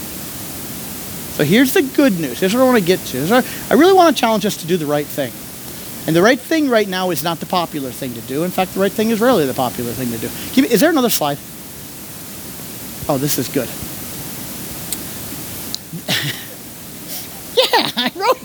So 1.38 1.44
here's 1.44 1.74
the 1.74 1.82
good 1.82 2.20
news. 2.20 2.40
Here's 2.40 2.54
what 2.54 2.62
I 2.62 2.66
want 2.66 2.80
to 2.80 2.86
get 2.86 3.00
to. 3.00 3.44
I 3.70 3.74
really 3.74 3.94
want 3.94 4.16
to 4.16 4.20
challenge 4.20 4.46
us 4.46 4.58
to 4.58 4.68
do 4.68 4.78
the 4.78 4.86
right 4.86 5.06
thing. 5.06 5.32
And 6.08 6.16
the 6.16 6.22
right 6.22 6.40
thing 6.40 6.70
right 6.70 6.88
now 6.88 7.10
is 7.10 7.24
not 7.24 7.40
the 7.40 7.46
popular 7.46 7.92
thing 7.92 8.14
to 8.14 8.22
do. 8.22 8.44
In 8.44 8.52
fact, 8.52 8.74
the 8.74 8.80
right 8.80 8.92
thing 8.92 9.10
is 9.10 9.20
rarely 9.20 9.46
the 9.46 9.54
popular 9.54 9.92
thing 9.92 10.10
to 10.12 10.18
do. 10.18 10.30
Is 10.68 10.80
there 10.80 10.90
another 10.90 11.10
slide? 11.10 11.38
Oh, 13.10 13.18
this 13.20 13.38
is 13.38 13.50
good. 13.50 13.70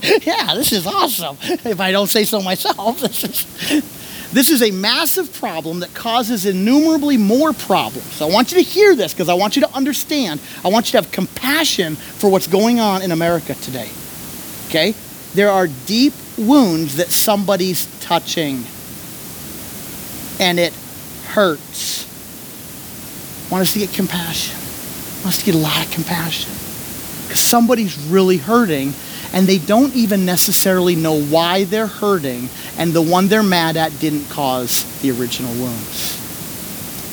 yeah, 0.23 0.53
this 0.53 0.73
is 0.73 0.85
awesome. 0.85 1.37
If 1.41 1.79
I 1.79 1.93
don't 1.93 2.07
say 2.07 2.25
so 2.25 2.41
myself, 2.41 2.99
this 3.01 3.23
is, 3.23 4.31
this 4.33 4.49
is 4.49 4.61
a 4.61 4.71
massive 4.71 5.31
problem 5.33 5.79
that 5.79 5.93
causes 5.93 6.45
innumerably 6.45 7.15
more 7.15 7.53
problems. 7.53 8.11
So 8.13 8.27
I 8.27 8.31
want 8.31 8.51
you 8.51 8.61
to 8.61 8.63
hear 8.63 8.95
this 8.95 9.13
because 9.13 9.29
I 9.29 9.33
want 9.33 9.55
you 9.55 9.61
to 9.61 9.73
understand. 9.73 10.41
I 10.65 10.67
want 10.67 10.87
you 10.87 10.99
to 10.99 11.03
have 11.03 11.11
compassion 11.13 11.95
for 11.95 12.29
what's 12.29 12.47
going 12.47 12.81
on 12.81 13.01
in 13.01 13.13
America 13.13 13.53
today. 13.55 13.89
Okay? 14.67 14.93
There 15.35 15.49
are 15.49 15.67
deep 15.85 16.13
wounds 16.37 16.97
that 16.97 17.07
somebody's 17.07 17.85
touching, 18.01 18.65
and 20.37 20.59
it 20.59 20.73
hurts. 21.27 22.09
I 23.47 23.51
want 23.53 23.61
us 23.61 23.71
to 23.73 23.79
get 23.79 23.93
compassion. 23.93 24.57
I 24.57 25.23
want 25.23 25.27
us 25.27 25.37
to 25.37 25.45
get 25.45 25.55
a 25.55 25.59
lot 25.59 25.85
of 25.85 25.91
compassion 25.93 26.51
because 27.23 27.39
somebody's 27.39 27.97
really 28.07 28.37
hurting 28.37 28.93
and 29.33 29.47
they 29.47 29.57
don't 29.57 29.93
even 29.95 30.25
necessarily 30.25 30.95
know 30.95 31.19
why 31.19 31.63
they're 31.63 31.87
hurting, 31.87 32.49
and 32.77 32.93
the 32.93 33.01
one 33.01 33.27
they're 33.27 33.43
mad 33.43 33.75
at 33.75 33.99
didn't 33.99 34.29
cause 34.29 34.85
the 35.01 35.11
original 35.11 35.51
wounds. 35.55 36.19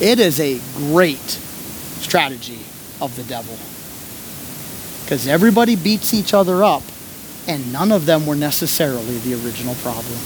It 0.01 0.21
is 0.21 0.39
a 0.39 0.61
great 0.77 1.19
strategy 1.19 2.61
of 3.01 3.17
the 3.17 3.23
devil 3.25 3.57
because 5.05 5.27
everybody 5.27 5.75
beats 5.75 6.15
each 6.15 6.35
other 6.35 6.63
up, 6.63 6.83
and 7.49 7.73
none 7.73 7.91
of 7.91 8.07
them 8.07 8.27
were 8.27 8.37
necessarily 8.37 9.19
the 9.19 9.35
original 9.45 9.75
problem. 9.77 10.19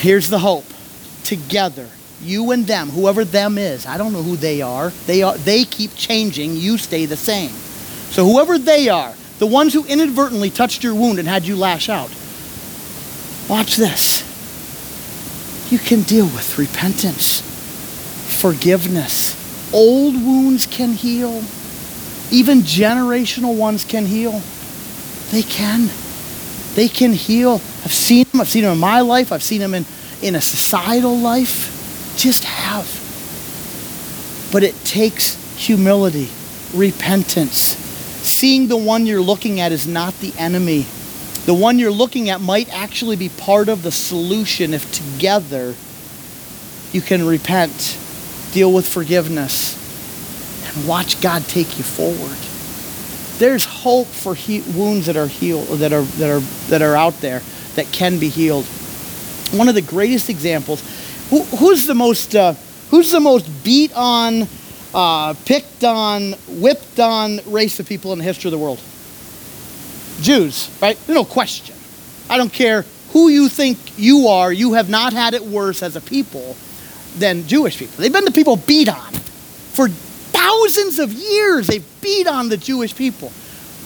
Here's 0.00 0.28
the 0.28 0.40
hope 0.40 0.66
together 1.22 1.88
you 2.20 2.52
and 2.52 2.66
them, 2.66 2.88
whoever 2.90 3.24
them 3.24 3.58
is, 3.58 3.86
I 3.86 3.98
don't 3.98 4.12
know 4.12 4.22
who 4.22 4.36
they 4.36 4.62
are. 4.62 4.90
They 5.06 5.22
are 5.22 5.36
they 5.38 5.64
keep 5.64 5.94
changing, 5.94 6.56
you 6.56 6.78
stay 6.78 7.06
the 7.06 7.16
same. 7.16 7.50
So 8.10 8.24
whoever 8.24 8.58
they 8.58 8.88
are, 8.88 9.14
the 9.42 9.46
ones 9.48 9.74
who 9.74 9.84
inadvertently 9.86 10.50
touched 10.50 10.84
your 10.84 10.94
wound 10.94 11.18
and 11.18 11.26
had 11.26 11.44
you 11.44 11.56
lash 11.56 11.88
out. 11.88 12.08
Watch 13.48 13.74
this. 13.74 14.22
You 15.68 15.80
can 15.80 16.02
deal 16.02 16.26
with 16.26 16.58
repentance, 16.58 17.40
forgiveness. 18.40 19.34
Old 19.74 20.14
wounds 20.14 20.66
can 20.66 20.92
heal. 20.92 21.42
Even 22.30 22.58
generational 22.60 23.56
ones 23.58 23.84
can 23.84 24.06
heal. 24.06 24.40
They 25.32 25.42
can. 25.42 25.90
They 26.76 26.86
can 26.86 27.12
heal. 27.12 27.54
I've 27.84 27.92
seen 27.92 28.26
them. 28.30 28.42
I've 28.42 28.48
seen 28.48 28.62
them 28.62 28.74
in 28.74 28.78
my 28.78 29.00
life. 29.00 29.32
I've 29.32 29.42
seen 29.42 29.60
them 29.60 29.74
in, 29.74 29.86
in 30.22 30.36
a 30.36 30.40
societal 30.40 31.18
life 31.18 32.14
just 32.16 32.44
have. 32.44 32.86
But 34.52 34.62
it 34.62 34.76
takes 34.84 35.34
humility, 35.56 36.28
repentance, 36.72 37.81
seeing 38.22 38.68
the 38.68 38.76
one 38.76 39.06
you're 39.06 39.20
looking 39.20 39.60
at 39.60 39.72
is 39.72 39.86
not 39.86 40.18
the 40.20 40.32
enemy. 40.38 40.86
The 41.46 41.54
one 41.54 41.78
you're 41.78 41.90
looking 41.90 42.30
at 42.30 42.40
might 42.40 42.72
actually 42.72 43.16
be 43.16 43.28
part 43.28 43.68
of 43.68 43.82
the 43.82 43.90
solution 43.90 44.74
if 44.74 44.90
together 44.92 45.74
you 46.92 47.00
can 47.00 47.26
repent, 47.26 47.98
deal 48.52 48.72
with 48.72 48.86
forgiveness, 48.86 49.76
and 50.66 50.86
watch 50.86 51.20
God 51.20 51.42
take 51.48 51.78
you 51.78 51.84
forward. 51.84 52.38
There's 53.38 53.64
hope 53.64 54.06
for 54.06 54.34
he- 54.34 54.60
wounds 54.60 55.06
that 55.06 55.16
are 55.16 55.26
healed, 55.26 55.66
that 55.78 55.92
are 55.92 56.02
that 56.02 56.30
are 56.30 56.40
that 56.68 56.82
are 56.82 56.94
out 56.94 57.20
there 57.20 57.42
that 57.74 57.86
can 57.92 58.18
be 58.18 58.28
healed. 58.28 58.66
One 59.52 59.68
of 59.68 59.74
the 59.74 59.82
greatest 59.82 60.30
examples 60.30 60.82
who, 61.30 61.42
who's 61.44 61.86
the 61.86 61.94
most 61.94 62.36
uh, 62.36 62.54
who's 62.90 63.10
the 63.10 63.20
most 63.20 63.64
beat 63.64 63.92
on, 63.94 64.46
uh, 64.94 65.34
picked 65.44 65.84
on, 65.84 66.32
whipped 66.48 67.00
on 67.00 67.40
race 67.46 67.80
of 67.80 67.88
people 67.88 68.12
in 68.12 68.18
the 68.18 68.24
history 68.24 68.48
of 68.48 68.52
the 68.52 68.58
world? 68.58 68.80
Jews, 70.20 70.70
right? 70.80 70.98
No 71.08 71.24
question. 71.24 71.74
I 72.30 72.36
don't 72.36 72.52
care 72.52 72.84
who 73.12 73.28
you 73.28 73.48
think 73.48 73.78
you 73.98 74.28
are. 74.28 74.52
You 74.52 74.74
have 74.74 74.88
not 74.88 75.12
had 75.12 75.34
it 75.34 75.42
worse 75.42 75.82
as 75.82 75.96
a 75.96 76.00
people 76.00 76.56
than 77.18 77.46
Jewish 77.46 77.78
people. 77.78 77.96
They've 77.98 78.12
been 78.12 78.24
the 78.24 78.30
people 78.30 78.56
beat 78.56 78.88
on 78.88 79.12
for 79.12 79.88
thousands 79.88 80.98
of 80.98 81.12
years. 81.12 81.66
They've 81.66 81.84
beat 82.00 82.26
on 82.26 82.48
the 82.48 82.56
Jewish 82.56 82.96
people. 82.96 83.32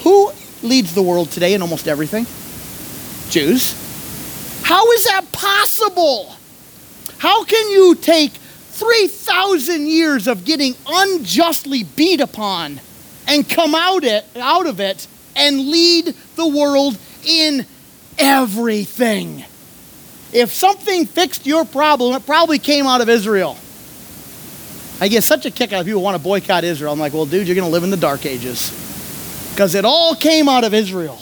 Who 0.03 0.31
leads 0.63 0.95
the 0.95 1.03
world 1.03 1.31
today 1.31 1.55
in 1.55 1.63
almost 1.63 1.89
everything? 1.89 2.27
Jews. 3.31 3.75
How 4.63 4.91
is 4.93 5.05
that 5.05 5.31
possible? 5.33 6.35
How 7.19 7.45
can 7.45 7.71
you 7.71 7.95
take 7.95 8.33
3,000 8.77 9.87
years 9.87 10.29
of 10.29 10.45
getting 10.45 10.75
unjustly 10.87 11.85
beat 11.85 12.21
upon 12.21 12.79
and 13.27 13.49
come 13.49 13.75
out, 13.75 14.05
it, 14.05 14.25
out 14.37 14.67
of 14.67 14.81
it 14.81 15.09
and 15.35 15.69
lead 15.71 16.15
the 16.37 16.47
world 16.47 16.99
in 17.25 17.67
everything? 18.19 19.45
If 20.33 20.53
something 20.53 21.07
fixed 21.07 21.47
your 21.47 21.65
problem, 21.65 22.15
it 22.15 22.27
probably 22.27 22.59
came 22.59 22.87
out 22.87 23.01
of 23.01 23.09
Israel. 23.09 23.57
I 25.01 25.09
get 25.09 25.25
such 25.25 25.47
a 25.47 25.51
kick 25.51 25.73
out 25.73 25.81
of 25.81 25.87
people 25.87 26.03
want 26.03 26.17
to 26.17 26.23
boycott 26.23 26.65
Israel. 26.65 26.93
I'm 26.93 26.99
like, 26.99 27.15
well, 27.15 27.27
dude, 27.27 27.47
you're 27.47 27.55
going 27.55 27.67
to 27.67 27.73
live 27.73 27.85
in 27.85 27.91
the 27.91 27.97
dark 27.97 28.27
ages. 28.27 28.71
Because 29.53 29.75
it 29.75 29.87
all 29.87 30.15
came 30.15 30.49
out 30.49 30.65
of 30.65 30.75
Israel. 30.75 31.19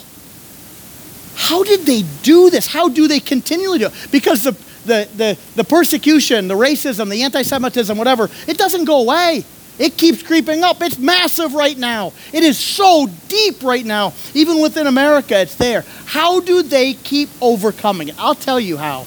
How 1.37 1.63
did 1.63 1.81
they 1.87 2.03
do 2.23 2.51
this? 2.51 2.67
How 2.67 2.89
do 2.89 3.07
they 3.07 3.21
continually 3.21 3.79
do 3.79 3.87
it? 3.87 4.09
Because 4.11 4.45
the, 4.45 4.57
the, 4.85 5.09
the, 5.17 5.39
the 5.57 5.65
persecution, 5.65 6.49
the 6.49 6.55
racism, 6.55 7.11
the 7.11 7.23
anti 7.23 7.43
Semitism, 7.43 7.97
whatever, 7.97 8.31
it 8.47 8.59
doesn't 8.59 8.85
go 8.85 9.01
away. 9.01 9.45
It 9.79 9.97
keeps 9.97 10.23
creeping 10.23 10.63
up. 10.63 10.81
It's 10.83 10.99
massive 10.99 11.55
right 11.55 11.77
now. 11.77 12.13
It 12.33 12.45
is 12.45 12.59
so 12.59 13.09
deep 13.29 13.63
right 13.63 13.85
now. 13.85 14.13
Even 14.33 14.61
within 14.61 14.87
America, 14.87 15.41
it's 15.41 15.57
there. 15.57 15.85
How 16.07 16.41
do 16.41 16.63
they 16.63 16.95
keep 16.95 17.29
overcoming 17.41 18.09
it? 18.09 18.15
I'll 18.19 18.37
tell 18.37 18.61
you 18.61 18.77
how 18.77 19.07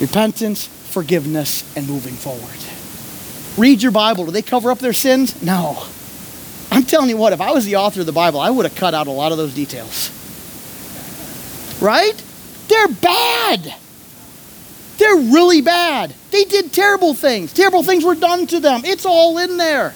repentance, 0.00 0.66
forgiveness, 0.66 1.64
and 1.76 1.88
moving 1.88 2.14
forward. 2.14 2.60
Read 3.58 3.82
your 3.82 3.92
Bible. 3.92 4.26
Do 4.26 4.30
they 4.30 4.42
cover 4.42 4.70
up 4.70 4.78
their 4.78 4.92
sins? 4.92 5.42
No. 5.42 5.82
I'm 6.70 6.84
telling 6.84 7.08
you 7.08 7.16
what, 7.16 7.32
if 7.32 7.40
I 7.40 7.52
was 7.52 7.64
the 7.64 7.76
author 7.76 8.00
of 8.00 8.06
the 8.06 8.12
Bible, 8.12 8.38
I 8.38 8.50
would 8.50 8.66
have 8.66 8.74
cut 8.74 8.92
out 8.92 9.06
a 9.06 9.10
lot 9.10 9.32
of 9.32 9.38
those 9.38 9.54
details. 9.54 10.10
Right? 11.80 12.22
They're 12.68 12.88
bad. 12.88 13.74
They're 14.98 15.16
really 15.16 15.60
bad. 15.60 16.14
They 16.30 16.44
did 16.44 16.72
terrible 16.72 17.14
things. 17.14 17.52
Terrible 17.52 17.82
things 17.82 18.04
were 18.04 18.14
done 18.14 18.46
to 18.48 18.60
them. 18.60 18.82
It's 18.84 19.04
all 19.04 19.38
in 19.38 19.56
there. 19.56 19.94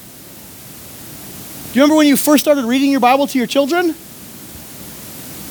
Do 1.72 1.78
you 1.78 1.82
remember 1.82 1.96
when 1.96 2.06
you 2.06 2.16
first 2.16 2.42
started 2.42 2.64
reading 2.64 2.90
your 2.90 3.00
Bible 3.00 3.26
to 3.28 3.38
your 3.38 3.46
children? 3.46 3.86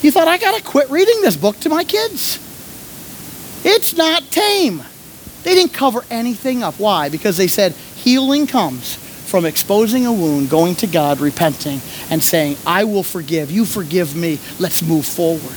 You 0.01 0.11
thought, 0.11 0.27
I 0.27 0.37
got 0.37 0.57
to 0.57 0.63
quit 0.63 0.89
reading 0.89 1.21
this 1.21 1.35
book 1.35 1.59
to 1.61 1.69
my 1.69 1.83
kids. 1.83 2.37
It's 3.65 3.95
not 3.97 4.29
tame. 4.31 4.83
They 5.43 5.55
didn't 5.55 5.73
cover 5.73 6.03
anything 6.09 6.63
up. 6.63 6.75
Why? 6.75 7.09
Because 7.09 7.37
they 7.37 7.47
said 7.47 7.73
healing 7.73 8.47
comes 8.47 8.95
from 8.95 9.45
exposing 9.45 10.05
a 10.05 10.13
wound, 10.13 10.49
going 10.49 10.75
to 10.75 10.87
God, 10.87 11.19
repenting, 11.19 11.81
and 12.09 12.21
saying, 12.21 12.57
I 12.65 12.83
will 12.83 13.03
forgive. 13.03 13.51
You 13.51 13.65
forgive 13.65 14.15
me. 14.15 14.39
Let's 14.59 14.81
move 14.81 15.05
forward. 15.05 15.55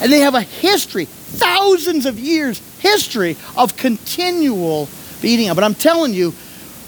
And 0.00 0.12
they 0.12 0.20
have 0.20 0.34
a 0.34 0.42
history, 0.42 1.06
thousands 1.06 2.06
of 2.06 2.18
years 2.18 2.60
history 2.78 3.36
of 3.56 3.76
continual 3.76 4.88
beating. 5.20 5.48
Up. 5.48 5.56
But 5.56 5.64
I'm 5.64 5.74
telling 5.74 6.14
you, 6.14 6.34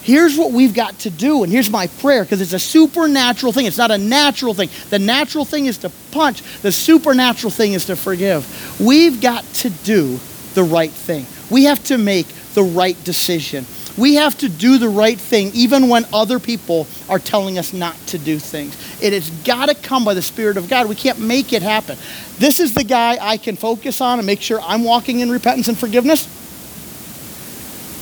here's 0.02 0.36
what 0.38 0.52
we've 0.52 0.74
got 0.74 0.98
to 1.00 1.10
do, 1.10 1.42
and 1.42 1.52
here's 1.52 1.70
my 1.70 1.86
prayer, 1.86 2.24
because 2.24 2.40
it's 2.40 2.52
a 2.52 2.58
supernatural 2.58 3.52
thing. 3.52 3.66
It's 3.66 3.78
not 3.78 3.90
a 3.90 3.98
natural 3.98 4.54
thing. 4.54 4.70
The 4.88 4.98
natural 4.98 5.44
thing 5.44 5.66
is 5.66 5.78
to 5.78 5.90
punch, 6.10 6.42
the 6.62 6.72
supernatural 6.72 7.50
thing 7.50 7.74
is 7.74 7.84
to 7.86 7.96
forgive. 7.96 8.80
We've 8.80 9.20
got 9.20 9.44
to 9.54 9.70
do 9.70 10.18
the 10.54 10.64
right 10.64 10.90
thing. 10.90 11.26
We 11.50 11.64
have 11.64 11.82
to 11.84 11.98
make 11.98 12.26
the 12.54 12.62
right 12.62 13.02
decision. 13.04 13.66
We 13.96 14.14
have 14.14 14.38
to 14.38 14.48
do 14.48 14.78
the 14.78 14.88
right 14.88 15.18
thing 15.18 15.50
even 15.54 15.88
when 15.88 16.06
other 16.12 16.38
people 16.38 16.86
are 17.08 17.18
telling 17.18 17.58
us 17.58 17.72
not 17.72 17.96
to 18.08 18.18
do 18.18 18.38
things. 18.38 18.76
It 19.02 19.12
has 19.12 19.30
got 19.44 19.68
to 19.68 19.74
come 19.74 20.04
by 20.04 20.14
the 20.14 20.22
Spirit 20.22 20.56
of 20.56 20.68
God. 20.68 20.88
We 20.88 20.94
can't 20.94 21.18
make 21.18 21.52
it 21.52 21.62
happen. 21.62 21.98
This 22.38 22.60
is 22.60 22.74
the 22.74 22.84
guy 22.84 23.18
I 23.20 23.36
can 23.36 23.56
focus 23.56 24.00
on 24.00 24.18
and 24.18 24.26
make 24.26 24.40
sure 24.40 24.60
I'm 24.62 24.84
walking 24.84 25.20
in 25.20 25.30
repentance 25.30 25.68
and 25.68 25.76
forgiveness. 25.76 26.26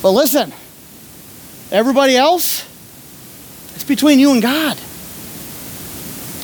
But 0.03 0.11
listen, 0.11 0.53
everybody 1.72 2.16
else, 2.16 2.64
it's 3.74 3.85
between 3.85 4.18
you 4.18 4.33
and 4.33 4.42
God. 4.42 4.79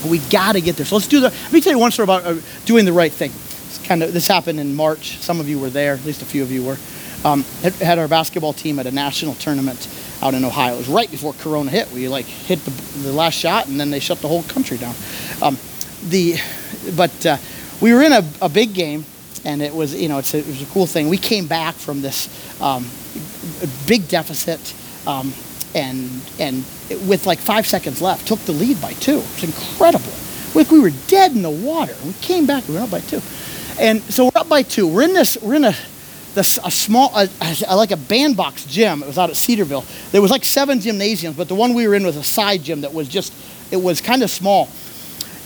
We 0.08 0.18
got 0.18 0.52
to 0.52 0.60
get 0.60 0.76
there. 0.76 0.84
So 0.84 0.96
let's 0.96 1.08
do 1.08 1.20
the. 1.20 1.30
Let 1.30 1.52
me 1.52 1.60
tell 1.60 1.72
you 1.72 1.78
one 1.78 1.90
story 1.90 2.04
about 2.04 2.24
uh, 2.24 2.36
doing 2.66 2.84
the 2.84 2.92
right 2.92 3.12
thing. 3.12 3.30
It's 3.30 3.78
kind 3.86 4.02
of 4.02 4.12
this 4.12 4.28
happened 4.28 4.60
in 4.60 4.74
March. 4.74 5.18
Some 5.18 5.40
of 5.40 5.48
you 5.48 5.58
were 5.58 5.70
there. 5.70 5.94
At 5.94 6.04
least 6.04 6.20
a 6.20 6.26
few 6.26 6.42
of 6.42 6.50
you 6.50 6.62
were 6.62 6.76
um, 7.24 7.42
had 7.62 7.98
our 7.98 8.08
basketball 8.08 8.52
team 8.52 8.78
at 8.78 8.86
a 8.86 8.90
national 8.90 9.34
tournament 9.34 9.88
out 10.22 10.34
in 10.34 10.44
Ohio. 10.44 10.74
It 10.74 10.78
was 10.78 10.88
right 10.88 11.10
before 11.10 11.32
Corona 11.34 11.70
hit. 11.70 11.90
We 11.90 12.08
like 12.08 12.26
hit 12.26 12.60
the, 12.64 12.70
the 13.00 13.12
last 13.12 13.34
shot, 13.34 13.66
and 13.66 13.80
then 13.80 13.90
they 13.90 14.00
shut 14.00 14.18
the 14.20 14.28
whole 14.28 14.42
country 14.44 14.76
down. 14.76 14.94
Um, 15.42 15.58
the, 16.08 16.36
but 16.96 17.26
uh, 17.26 17.38
we 17.80 17.92
were 17.92 18.02
in 18.02 18.12
a, 18.12 18.22
a, 18.42 18.48
big 18.48 18.74
game, 18.74 19.04
and 19.44 19.62
it 19.62 19.74
was 19.74 19.94
you 19.94 20.08
know 20.08 20.16
a, 20.16 20.36
it 20.36 20.46
was 20.46 20.62
a 20.62 20.66
cool 20.66 20.86
thing. 20.86 21.08
We 21.08 21.18
came 21.18 21.46
back 21.46 21.74
from 21.74 22.02
this 22.02 22.28
um, 22.60 22.86
big 23.86 24.08
deficit, 24.08 24.74
um, 25.06 25.32
and 25.74 26.10
and 26.38 26.56
with 27.08 27.26
like 27.26 27.38
five 27.38 27.66
seconds 27.66 28.02
left, 28.02 28.28
took 28.28 28.40
the 28.40 28.52
lead 28.52 28.80
by 28.82 28.92
two. 28.94 29.18
It 29.18 29.34
was 29.34 29.44
incredible. 29.44 30.12
Like 30.54 30.70
we 30.70 30.78
were 30.78 30.92
dead 31.08 31.32
in 31.32 31.42
the 31.42 31.50
water. 31.50 31.94
We 32.04 32.12
came 32.14 32.46
back. 32.46 32.68
We 32.68 32.74
were 32.74 32.80
up 32.80 32.90
by 32.90 33.00
two, 33.00 33.22
and 33.80 34.02
so 34.02 34.26
we're 34.26 34.40
up 34.40 34.48
by 34.48 34.62
two. 34.62 34.86
We're 34.86 35.02
in 35.02 35.14
this. 35.14 35.38
We're 35.42 35.54
in 35.54 35.64
a 35.64 35.74
a 36.36 36.70
small, 36.70 37.10
a, 37.16 37.28
a, 37.68 37.76
like 37.76 37.90
a 37.90 37.96
bandbox 37.96 38.66
gym. 38.66 39.02
It 39.02 39.06
was 39.06 39.18
out 39.18 39.30
at 39.30 39.36
Cedarville. 39.36 39.84
There 40.12 40.22
was 40.22 40.30
like 40.30 40.44
seven 40.44 40.80
gymnasiums, 40.80 41.36
but 41.36 41.48
the 41.48 41.54
one 41.54 41.74
we 41.74 41.86
were 41.86 41.94
in 41.94 42.04
was 42.04 42.16
a 42.16 42.22
side 42.22 42.62
gym 42.62 42.82
that 42.82 42.92
was 42.92 43.08
just, 43.08 43.32
it 43.70 43.76
was 43.76 44.00
kind 44.00 44.22
of 44.22 44.30
small. 44.30 44.68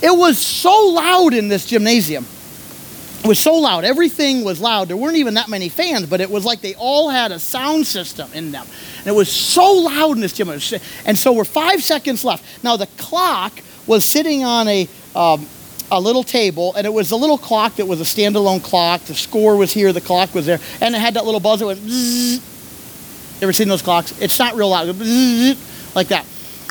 It 0.03 0.17
was 0.17 0.39
so 0.39 0.89
loud 0.89 1.35
in 1.35 1.49
this 1.49 1.67
gymnasium. 1.67 2.27
It 3.25 3.27
was 3.27 3.41
so 3.41 3.55
loud. 3.55 3.85
Everything 3.85 4.45
was 4.45 4.61
loud. 4.61 4.89
There 4.89 4.97
weren't 4.97 5.17
even 5.17 5.35
that 5.35 5.49
many 5.49 5.69
fans, 5.69 6.07
but 6.07 6.21
it 6.21 6.31
was 6.31 6.45
like 6.45 6.61
they 6.61 6.75
all 6.77 7.09
had 7.09 7.33
a 7.33 7.39
sound 7.39 7.85
system 7.87 8.31
in 8.33 8.53
them. 8.53 8.65
And 8.99 9.09
it 9.09 9.15
was 9.15 9.31
so 9.31 9.73
loud 9.73 10.13
in 10.13 10.21
this 10.21 10.33
gym. 10.33 10.49
and 10.49 11.19
so 11.19 11.33
we're 11.33 11.45
five 11.45 11.83
seconds 11.83 12.25
left. 12.25 12.63
Now 12.63 12.77
the 12.77 12.87
clock 12.97 13.61
was 13.89 14.05
sitting 14.05 14.45
on 14.45 14.69
a 14.69 14.89
um, 15.17 15.47
a 15.91 16.01
little 16.01 16.23
table, 16.23 16.75
and 16.75 16.87
it 16.87 16.93
was 16.93 17.11
a 17.11 17.17
little 17.17 17.39
clock 17.39 17.77
that 17.77 17.87
was 17.87 18.01
a 18.01 18.05
standalone 18.05 18.63
clock. 18.63 19.03
The 19.03 19.15
score 19.15 19.57
was 19.57 19.73
here, 19.73 19.93
the 19.93 20.01
clock 20.01 20.35
was 20.35 20.47
there, 20.47 20.59
and 20.81 20.95
it 20.95 20.99
had 20.99 21.15
that 21.15 21.25
little 21.25 21.41
buzzer. 21.41 21.67
Went 21.67 21.81
bzzz. 21.81 23.43
Ever 23.43 23.53
seen 23.53 23.69
those 23.69 23.83
clocks? 23.83 24.21
It's 24.21 24.39
not 24.39 24.55
real 24.55 24.71
loud, 24.71 24.89
bzzz, 24.89 25.95
like 25.95 26.09
that. 26.09 26.25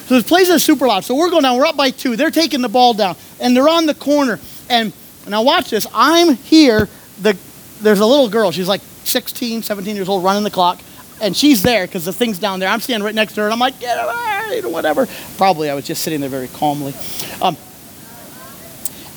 So 0.08 0.18
the 0.18 0.24
place 0.24 0.48
is 0.48 0.64
super 0.64 0.88
loud. 0.88 1.04
So 1.04 1.16
we're 1.16 1.30
going 1.30 1.44
down. 1.44 1.58
We're 1.58 1.66
up 1.66 1.76
by 1.76 1.92
two. 1.92 2.16
They're 2.16 2.32
taking 2.32 2.62
the 2.62 2.70
ball 2.70 2.94
down, 2.94 3.16
and 3.40 3.56
they're 3.56 3.70
on 3.70 3.86
the 3.86 3.96
corner. 3.96 4.40
And 4.70 4.94
now 5.28 5.44
watch 5.44 5.70
this. 5.70 5.86
I'm 5.94 6.36
here. 6.36 6.88
The 7.22 7.38
there's 7.82 8.00
a 8.00 8.06
little 8.06 8.30
girl. 8.30 8.52
She's 8.52 8.68
like 8.68 8.82
16, 9.04 9.64
17 9.64 9.96
years 9.96 10.10
old, 10.10 10.24
running 10.24 10.44
the 10.44 10.52
clock, 10.52 10.80
and 11.22 11.36
she's 11.36 11.62
there 11.62 11.86
because 11.86 12.06
the 12.06 12.14
thing's 12.14 12.40
down 12.40 12.60
there. 12.60 12.70
I'm 12.70 12.80
standing 12.80 13.06
right 13.06 13.16
next 13.16 13.34
to 13.34 13.42
her, 13.42 13.48
and 13.48 13.54
I'm 13.54 13.60
like, 13.60 13.80
get 13.80 13.98
away, 13.98 14.62
whatever. 14.72 15.08
Probably 15.38 15.70
I 15.70 15.76
was 15.76 15.86
just 15.86 16.04
sitting 16.04 16.22
there 16.22 16.30
very 16.30 16.48
calmly. 16.48 16.94
Um, 17.42 17.58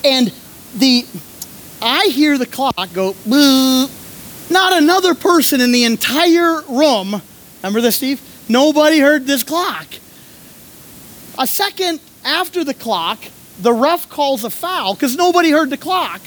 and 0.04 0.32
the 0.76 1.06
I 1.82 2.06
hear 2.06 2.36
the 2.36 2.46
clock 2.46 2.92
go, 2.92 3.14
not 4.50 4.72
another 4.72 5.14
person 5.14 5.60
in 5.60 5.72
the 5.72 5.84
entire 5.84 6.60
room. 6.62 7.22
Remember 7.62 7.80
this, 7.80 7.96
Steve? 7.96 8.20
Nobody 8.48 8.98
heard 8.98 9.26
this 9.26 9.42
clock. 9.42 9.86
A 11.38 11.46
second 11.46 12.00
after 12.24 12.64
the 12.64 12.74
clock, 12.74 13.18
the 13.60 13.72
ref 13.72 14.08
calls 14.08 14.44
a 14.44 14.50
foul 14.50 14.94
because 14.94 15.16
nobody 15.16 15.50
heard 15.50 15.70
the 15.70 15.76
clock 15.76 16.20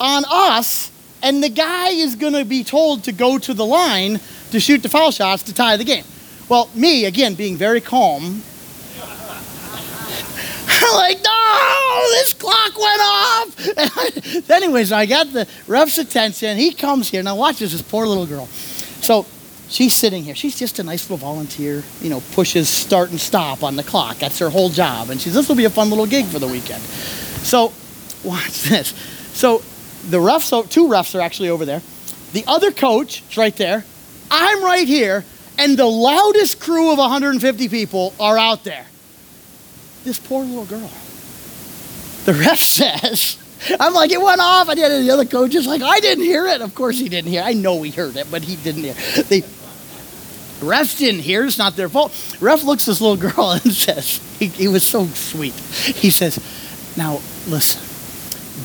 on 0.00 0.24
us, 0.28 0.90
and 1.22 1.42
the 1.42 1.48
guy 1.48 1.88
is 1.90 2.14
going 2.14 2.34
to 2.34 2.44
be 2.44 2.62
told 2.62 3.04
to 3.04 3.12
go 3.12 3.38
to 3.38 3.54
the 3.54 3.64
line 3.64 4.20
to 4.50 4.60
shoot 4.60 4.82
the 4.82 4.88
foul 4.88 5.10
shots 5.10 5.42
to 5.44 5.54
tie 5.54 5.76
the 5.76 5.84
game. 5.84 6.04
Well, 6.48 6.70
me, 6.74 7.04
again, 7.04 7.34
being 7.34 7.56
very 7.56 7.80
calm, 7.80 8.42
like, 10.94 11.18
no, 11.22 12.04
this 12.10 12.32
clock 12.34 12.78
went 12.78 13.00
off. 13.02 14.50
anyways, 14.50 14.92
I 14.92 15.06
got 15.06 15.32
the 15.32 15.48
ref's 15.66 15.98
attention. 15.98 16.56
He 16.56 16.72
comes 16.72 17.10
here. 17.10 17.22
Now 17.22 17.36
watch 17.36 17.58
this, 17.58 17.72
this 17.72 17.82
poor 17.82 18.06
little 18.06 18.26
girl. 18.26 18.46
So 18.46 19.26
she's 19.68 19.94
sitting 19.94 20.24
here. 20.24 20.34
She's 20.34 20.58
just 20.58 20.78
a 20.78 20.82
nice 20.82 21.08
little 21.08 21.26
volunteer, 21.26 21.82
you 22.00 22.10
know, 22.10 22.22
pushes 22.32 22.68
start 22.68 23.10
and 23.10 23.20
stop 23.20 23.62
on 23.62 23.76
the 23.76 23.82
clock. 23.82 24.18
That's 24.18 24.38
her 24.38 24.50
whole 24.50 24.68
job. 24.68 25.10
And 25.10 25.20
she 25.20 25.28
says, 25.28 25.34
this 25.34 25.48
will 25.48 25.56
be 25.56 25.64
a 25.64 25.70
fun 25.70 25.90
little 25.90 26.06
gig 26.06 26.26
for 26.26 26.38
the 26.38 26.48
weekend. 26.48 26.82
So 26.82 27.72
watch 28.24 28.62
this. 28.62 28.88
So 29.32 29.58
the 30.08 30.18
refs, 30.18 30.70
two 30.70 30.88
refs 30.88 31.14
are 31.14 31.20
actually 31.20 31.50
over 31.50 31.64
there. 31.64 31.82
The 32.32 32.44
other 32.46 32.72
coach 32.72 33.22
is 33.30 33.36
right 33.36 33.56
there. 33.56 33.84
I'm 34.30 34.64
right 34.64 34.86
here. 34.86 35.24
And 35.58 35.76
the 35.76 35.86
loudest 35.86 36.60
crew 36.60 36.92
of 36.92 36.98
150 36.98 37.68
people 37.68 38.14
are 38.20 38.38
out 38.38 38.64
there 38.64 38.86
this 40.08 40.18
poor 40.18 40.42
little 40.42 40.64
girl. 40.64 40.90
The 42.24 42.34
ref 42.34 42.58
says, 42.58 43.36
I'm 43.78 43.92
like, 43.92 44.10
it 44.10 44.20
went 44.20 44.40
off. 44.40 44.68
And 44.68 44.78
the 44.78 45.10
other 45.10 45.24
coach 45.24 45.54
is 45.54 45.66
like, 45.66 45.82
I 45.82 46.00
didn't 46.00 46.24
hear 46.24 46.46
it. 46.46 46.62
Of 46.62 46.74
course 46.74 46.98
he 46.98 47.08
didn't 47.08 47.30
hear. 47.30 47.42
I 47.42 47.52
know 47.52 47.82
he 47.82 47.90
heard 47.90 48.16
it, 48.16 48.30
but 48.30 48.42
he 48.42 48.56
didn't 48.56 48.82
hear. 48.82 48.94
The 48.94 49.44
refs 50.60 50.98
didn't 50.98 51.20
hear. 51.20 51.44
It's 51.44 51.58
not 51.58 51.76
their 51.76 51.88
fault. 51.88 52.12
Ref 52.40 52.64
looks 52.64 52.86
this 52.86 53.00
little 53.00 53.16
girl 53.16 53.50
and 53.64 53.72
says, 53.72 54.20
he, 54.38 54.46
he 54.46 54.68
was 54.68 54.82
so 54.82 55.06
sweet. 55.06 55.54
He 55.54 56.10
says, 56.10 56.38
now 56.96 57.20
listen, 57.46 57.82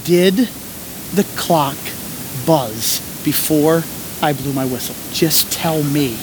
did 0.05 0.35
the 0.35 1.25
clock 1.35 1.77
buzz 2.45 2.99
before 3.23 3.83
I 4.25 4.33
blew 4.33 4.53
my 4.53 4.65
whistle? 4.65 4.95
Just 5.13 5.51
tell 5.51 5.83
me. 5.83 6.15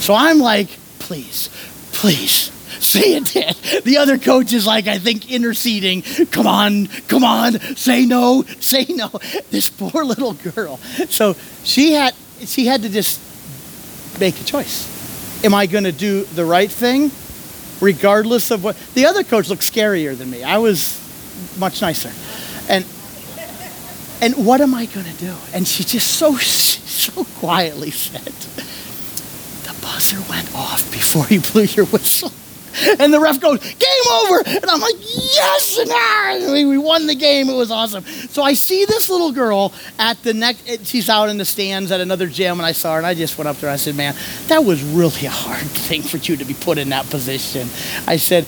So 0.00 0.14
I'm 0.14 0.38
like, 0.38 0.68
please, 0.98 1.48
please, 1.92 2.50
say 2.80 3.16
it. 3.16 3.82
The 3.84 3.98
other 3.98 4.18
coach 4.18 4.52
is 4.52 4.66
like, 4.66 4.86
I 4.86 4.98
think, 4.98 5.30
interceding. 5.30 6.02
Come 6.30 6.46
on, 6.46 6.86
come 7.08 7.24
on, 7.24 7.58
say 7.76 8.04
no, 8.06 8.42
say 8.60 8.86
no. 8.88 9.08
This 9.50 9.68
poor 9.68 10.04
little 10.04 10.34
girl. 10.34 10.78
So 11.08 11.36
she 11.64 11.92
had 11.92 12.14
she 12.40 12.66
had 12.66 12.82
to 12.82 12.88
just 12.88 13.20
make 14.20 14.40
a 14.40 14.44
choice. 14.44 15.44
Am 15.44 15.54
I 15.54 15.66
going 15.66 15.84
to 15.84 15.92
do 15.92 16.24
the 16.24 16.44
right 16.44 16.70
thing, 16.70 17.10
regardless 17.80 18.50
of 18.50 18.64
what? 18.64 18.76
The 18.94 19.06
other 19.06 19.22
coach 19.22 19.48
looked 19.48 19.62
scarier 19.62 20.16
than 20.16 20.30
me. 20.30 20.42
I 20.42 20.58
was 20.58 20.98
much 21.58 21.80
nicer, 21.80 22.10
and 22.68 22.84
and 24.20 24.46
what 24.46 24.60
am 24.60 24.74
I 24.74 24.86
going 24.86 25.06
to 25.06 25.18
do? 25.18 25.34
And 25.54 25.66
she 25.66 25.84
just 25.84 26.18
so 26.18 26.34
so 26.36 27.24
quietly 27.38 27.90
said, 27.90 28.32
"The 29.64 29.80
buzzer 29.80 30.20
went 30.28 30.54
off 30.54 30.90
before 30.92 31.26
you 31.28 31.40
blew 31.40 31.64
your 31.64 31.86
whistle." 31.86 32.32
And 32.98 33.12
the 33.12 33.20
ref 33.20 33.40
goes, 33.40 33.60
game 33.60 34.12
over. 34.22 34.42
And 34.46 34.64
I'm 34.66 34.80
like, 34.80 34.96
yes. 34.98 35.78
And 35.78 35.90
ah, 35.92 36.52
we 36.52 36.78
won 36.78 37.06
the 37.06 37.14
game. 37.14 37.48
It 37.48 37.56
was 37.56 37.70
awesome. 37.70 38.04
So 38.04 38.42
I 38.42 38.52
see 38.52 38.84
this 38.84 39.08
little 39.10 39.32
girl 39.32 39.72
at 39.98 40.22
the 40.22 40.34
next, 40.34 40.86
she's 40.86 41.08
out 41.08 41.28
in 41.28 41.38
the 41.38 41.44
stands 41.44 41.90
at 41.90 42.00
another 42.00 42.26
gym. 42.26 42.58
And 42.58 42.66
I 42.66 42.72
saw 42.72 42.92
her 42.92 42.98
and 42.98 43.06
I 43.06 43.14
just 43.14 43.38
went 43.38 43.48
up 43.48 43.56
to 43.58 43.66
her. 43.66 43.72
I 43.72 43.76
said, 43.76 43.96
man, 43.96 44.14
that 44.46 44.64
was 44.64 44.82
really 44.82 45.26
a 45.26 45.30
hard 45.30 45.62
thing 45.66 46.02
for 46.02 46.18
you 46.18 46.36
to 46.36 46.44
be 46.44 46.54
put 46.54 46.78
in 46.78 46.90
that 46.90 47.08
position. 47.10 47.68
I 48.06 48.16
said, 48.16 48.46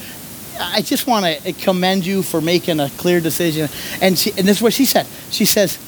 I 0.59 0.83
just 0.83 1.07
want 1.07 1.25
to 1.25 1.53
commend 1.55 2.05
you 2.05 2.23
for 2.23 2.41
making 2.41 2.81
a 2.81 2.91
clear 2.91 3.21
decision. 3.21 3.69
And, 4.01 4.19
she, 4.19 4.31
and 4.31 4.47
this 4.47 4.59
is 4.59 4.63
what 4.63 4.75
she 4.75 4.85
said. 4.85 5.07
She 5.31 5.45
says, 5.45 5.79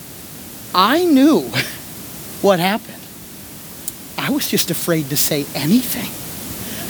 I 0.74 1.04
knew 1.04 1.40
what 2.40 2.58
happened. 2.58 2.98
I 4.16 4.30
was 4.30 4.48
just 4.48 4.70
afraid 4.70 5.10
to 5.10 5.16
say 5.16 5.44
anything. 5.54 6.21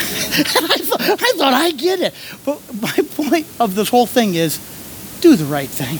I, 0.03 0.79
thought, 0.79 1.01
I 1.01 1.33
thought 1.37 1.53
I 1.55 1.71
get 1.73 2.01
it. 2.01 2.15
But 2.45 2.61
my 2.81 2.99
point 3.17 3.47
of 3.61 3.75
this 3.75 3.89
whole 3.89 4.07
thing 4.07 4.35
is 4.35 4.59
do 5.21 5.37
the 5.37 5.45
right 5.45 5.69
thing. 5.69 5.99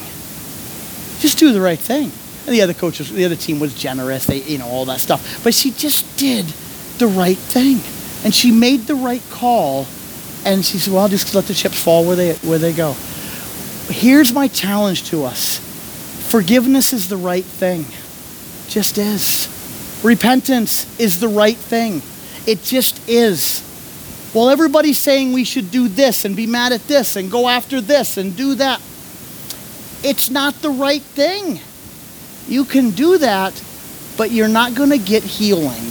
Just 1.21 1.39
do 1.39 1.53
the 1.53 1.61
right 1.61 1.79
thing. 1.79 2.11
And 2.47 2.55
the 2.55 2.63
other 2.63 2.75
coaches, 2.75 3.13
the 3.13 3.25
other 3.25 3.37
team 3.37 3.61
was 3.61 3.75
generous. 3.75 4.27
They, 4.27 4.43
you 4.43 4.59
know, 4.59 4.67
all 4.67 4.85
that 4.87 5.01
stuff. 5.01 5.45
But 5.45 5.55
she 5.55 5.71
just 5.71 6.19
did 6.19 6.47
the 6.99 7.07
right 7.07 7.39
thing, 7.39 7.81
and 8.25 8.35
she 8.35 8.51
made 8.51 8.81
the 8.89 8.97
right 8.97 9.23
call. 9.31 9.87
And 10.45 10.65
she 10.65 10.79
said, 10.79 10.93
"Well, 10.93 11.03
I'll 11.03 11.09
just 11.09 11.33
let 11.37 11.45
the 11.45 11.55
chips 11.55 11.81
fall 11.81 12.05
where 12.05 12.17
they 12.17 12.35
where 12.35 12.59
they 12.59 12.73
go." 12.73 12.97
Here's 13.89 14.33
my 14.33 14.49
challenge 14.49 15.05
to 15.11 15.25
us: 15.25 15.59
forgiveness 16.29 16.93
is 16.93 17.09
the 17.09 17.17
right 17.17 17.45
thing, 17.45 17.87
just 18.69 18.99
is. 18.99 19.49
Repentance 20.03 20.99
is 20.99 21.21
the 21.21 21.29
right 21.29 21.57
thing. 21.57 22.03
It 22.45 22.65
just 22.65 23.09
is. 23.09 23.63
Well, 24.35 24.49
everybody's 24.49 24.99
saying 24.99 25.33
we 25.33 25.45
should 25.45 25.71
do 25.71 25.89
this 25.89 26.25
and 26.25 26.35
be 26.35 26.47
mad 26.47 26.73
at 26.73 26.87
this 26.89 27.17
and 27.17 27.31
go 27.31 27.49
after 27.49 27.83
this 27.83 28.17
and 28.17 28.35
do 28.35 28.55
that. 28.55 28.81
It's 30.03 30.31
not 30.31 30.55
the 30.63 30.71
right 30.71 31.03
thing. 31.03 31.61
You 32.49 32.65
can 32.65 32.91
do 32.91 33.19
that, 33.19 33.63
but 34.17 34.31
you're 34.31 34.49
not 34.49 34.75
going 34.75 34.91
to 34.91 34.99
get 34.99 35.23
healing. 35.23 35.85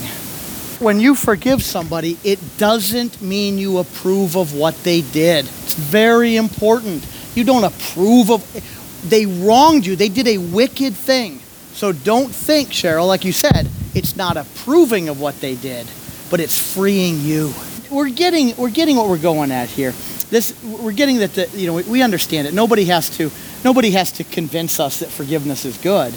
When 0.79 0.99
you 0.99 1.13
forgive 1.13 1.61
somebody, 1.61 2.17
it 2.23 2.39
doesn't 2.57 3.21
mean 3.21 3.59
you 3.59 3.77
approve 3.77 4.35
of 4.35 4.55
what 4.55 4.83
they 4.83 5.01
did. 5.01 5.45
It's 5.45 5.75
very 5.75 6.35
important. 6.35 7.05
You 7.35 7.43
don't 7.43 7.63
approve 7.63 8.31
of 8.31 9.07
they 9.07 9.27
wronged 9.27 9.85
you. 9.85 9.95
They 9.95 10.09
did 10.09 10.27
a 10.27 10.39
wicked 10.39 10.93
thing. 10.93 11.39
So 11.73 11.91
don't 11.91 12.33
think, 12.33 12.69
Cheryl, 12.69 13.07
like 13.07 13.23
you 13.23 13.31
said, 13.31 13.69
it's 13.93 14.15
not 14.15 14.37
approving 14.37 15.09
of 15.09 15.21
what 15.21 15.39
they 15.41 15.55
did, 15.55 15.87
but 16.29 16.39
it's 16.39 16.57
freeing 16.57 17.21
you. 17.21 17.53
We're 17.91 18.09
getting 18.09 18.55
we're 18.55 18.69
getting 18.69 18.95
what 18.95 19.09
we're 19.09 19.17
going 19.17 19.51
at 19.51 19.67
here. 19.67 19.93
This 20.29 20.55
we're 20.63 20.93
getting 20.93 21.17
that 21.19 21.33
the, 21.33 21.49
you 21.53 21.67
know 21.67 21.73
we 21.73 22.01
understand 22.01 22.47
it. 22.47 22.53
Nobody 22.53 22.85
has 22.85 23.09
to 23.17 23.29
nobody 23.65 23.91
has 23.91 24.13
to 24.13 24.23
convince 24.23 24.79
us 24.79 24.99
that 24.99 25.09
forgiveness 25.09 25.65
is 25.65 25.77
good. 25.77 26.13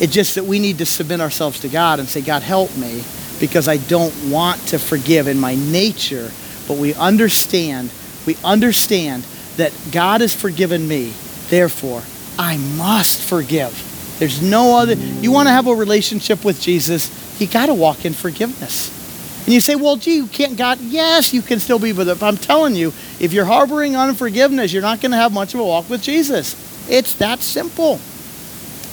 It's 0.00 0.12
just 0.12 0.34
that 0.34 0.44
we 0.44 0.58
need 0.58 0.78
to 0.78 0.86
submit 0.86 1.20
ourselves 1.20 1.60
to 1.60 1.68
God 1.68 2.00
and 2.00 2.08
say, 2.08 2.22
God, 2.22 2.42
help 2.42 2.76
me, 2.76 3.04
because 3.38 3.68
I 3.68 3.76
don't 3.76 4.14
want 4.30 4.58
to 4.68 4.78
forgive 4.78 5.28
in 5.28 5.38
my 5.38 5.54
nature. 5.54 6.30
But 6.66 6.78
we 6.78 6.94
understand, 6.94 7.90
we 8.26 8.36
understand 8.44 9.24
that 9.58 9.72
God 9.92 10.22
has 10.22 10.34
forgiven 10.34 10.88
me. 10.88 11.12
Therefore, 11.48 12.02
I 12.38 12.56
must 12.56 13.22
forgive. 13.22 14.16
There's 14.18 14.42
no 14.42 14.78
other. 14.78 14.94
You 14.94 15.30
want 15.30 15.48
to 15.48 15.52
have 15.52 15.66
a 15.66 15.74
relationship 15.74 16.44
with 16.44 16.60
Jesus, 16.60 17.40
you 17.40 17.46
got 17.46 17.66
to 17.66 17.74
walk 17.74 18.04
in 18.04 18.12
forgiveness. 18.12 19.01
And 19.44 19.48
you 19.48 19.60
say, 19.60 19.74
well, 19.74 19.96
gee, 19.96 20.16
you 20.16 20.26
can't 20.26 20.56
God. 20.56 20.80
Yes, 20.80 21.34
you 21.34 21.42
can 21.42 21.58
still 21.58 21.78
be 21.78 21.92
with 21.92 22.08
it. 22.08 22.22
I'm 22.22 22.36
telling 22.36 22.76
you, 22.76 22.88
if 23.18 23.32
you're 23.32 23.44
harboring 23.44 23.96
unforgiveness, 23.96 24.72
you're 24.72 24.82
not 24.82 25.00
going 25.00 25.10
to 25.12 25.16
have 25.16 25.32
much 25.32 25.54
of 25.54 25.60
a 25.60 25.64
walk 25.64 25.90
with 25.90 26.02
Jesus. 26.02 26.54
It's 26.88 27.14
that 27.14 27.40
simple. 27.40 27.98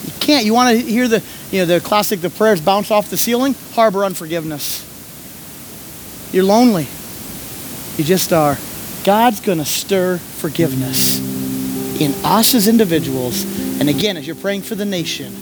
You 0.06 0.14
can't. 0.20 0.46
You 0.46 0.54
want 0.54 0.78
to 0.78 0.84
hear 0.84 1.08
the, 1.08 1.24
you 1.52 1.60
know, 1.60 1.66
the 1.66 1.80
classic, 1.80 2.22
the 2.22 2.30
prayers 2.30 2.62
bounce 2.62 2.90
off 2.90 3.10
the 3.10 3.18
ceiling? 3.18 3.56
Harbor 3.74 4.04
unforgiveness. 4.04 4.86
You're 6.34 6.46
lonely. 6.46 6.88
You 7.98 8.04
just 8.04 8.34
are. 8.34 8.58
God's 9.04 9.40
going 9.40 9.60
to 9.60 9.66
stir 9.66 10.18
forgiveness 10.18 11.20
in 12.02 12.14
us 12.24 12.56
as 12.56 12.68
individuals 12.68 13.44
and 13.80 13.88
again, 13.88 14.18
as 14.18 14.28
you're 14.28 14.36
praying 14.36 14.64
for 14.64 14.76
the 14.76 14.86
nation, 14.86 15.34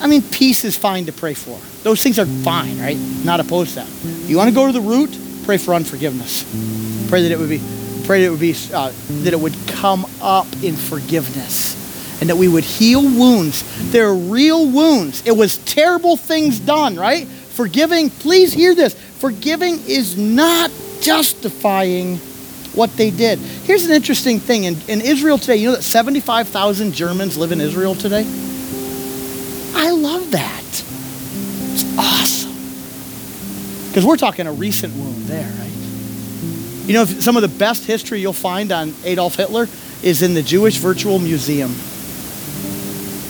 I 0.00 0.06
mean, 0.06 0.22
peace 0.22 0.64
is 0.64 0.76
fine 0.76 1.06
to 1.06 1.12
pray 1.12 1.34
for. 1.34 1.58
Those 1.82 2.02
things 2.02 2.18
are 2.18 2.26
fine, 2.26 2.78
right? 2.80 2.96
Not 3.24 3.40
opposed 3.40 3.70
to 3.70 3.76
that. 3.76 4.28
You 4.28 4.36
want 4.36 4.48
to 4.48 4.54
go 4.54 4.66
to 4.66 4.72
the 4.72 4.80
root? 4.80 5.16
Pray 5.44 5.58
for 5.58 5.74
unforgiveness. 5.74 6.44
Pray 7.08 7.22
that 7.22 7.30
it 7.30 7.38
would 7.38 7.48
be, 7.48 7.60
pray 8.04 8.20
that 8.20 8.26
it 8.26 8.30
would 8.30 8.40
be, 8.40 8.54
uh, 8.72 8.92
that 9.22 9.32
it 9.32 9.40
would 9.40 9.56
come 9.66 10.06
up 10.20 10.46
in 10.62 10.74
forgiveness, 10.74 12.20
and 12.20 12.30
that 12.30 12.36
we 12.36 12.48
would 12.48 12.64
heal 12.64 13.02
wounds. 13.02 13.64
They're 13.92 14.14
real 14.14 14.66
wounds. 14.66 15.22
It 15.26 15.36
was 15.36 15.58
terrible 15.58 16.16
things 16.16 16.58
done, 16.58 16.96
right? 16.96 17.26
Forgiving. 17.26 18.10
Please 18.10 18.52
hear 18.52 18.74
this. 18.74 18.94
Forgiving 18.94 19.74
is 19.86 20.16
not 20.16 20.70
justifying 21.00 22.16
what 22.74 22.96
they 22.96 23.10
did. 23.10 23.38
Here's 23.38 23.86
an 23.86 23.92
interesting 23.92 24.40
thing 24.40 24.64
in, 24.64 24.76
in 24.88 25.00
Israel 25.00 25.38
today, 25.38 25.56
you 25.56 25.68
know 25.68 25.76
that 25.76 25.82
75,000 25.82 26.92
Germans 26.92 27.36
live 27.36 27.52
in 27.52 27.60
Israel 27.60 27.94
today? 27.94 28.24
I 29.74 29.90
love 29.90 30.30
that. 30.30 30.62
It's 30.62 31.98
awesome. 31.98 32.52
Because 33.88 34.06
we're 34.06 34.16
talking 34.16 34.46
a 34.46 34.52
recent 34.52 34.94
wound 34.94 35.24
there, 35.24 35.50
right? 35.58 35.70
You 36.86 36.94
know, 36.94 37.04
some 37.04 37.36
of 37.36 37.42
the 37.42 37.48
best 37.48 37.84
history 37.84 38.20
you'll 38.20 38.32
find 38.32 38.70
on 38.72 38.94
Adolf 39.04 39.36
Hitler 39.36 39.68
is 40.02 40.22
in 40.22 40.34
the 40.34 40.42
Jewish 40.42 40.76
Virtual 40.76 41.18
Museum. 41.18 41.70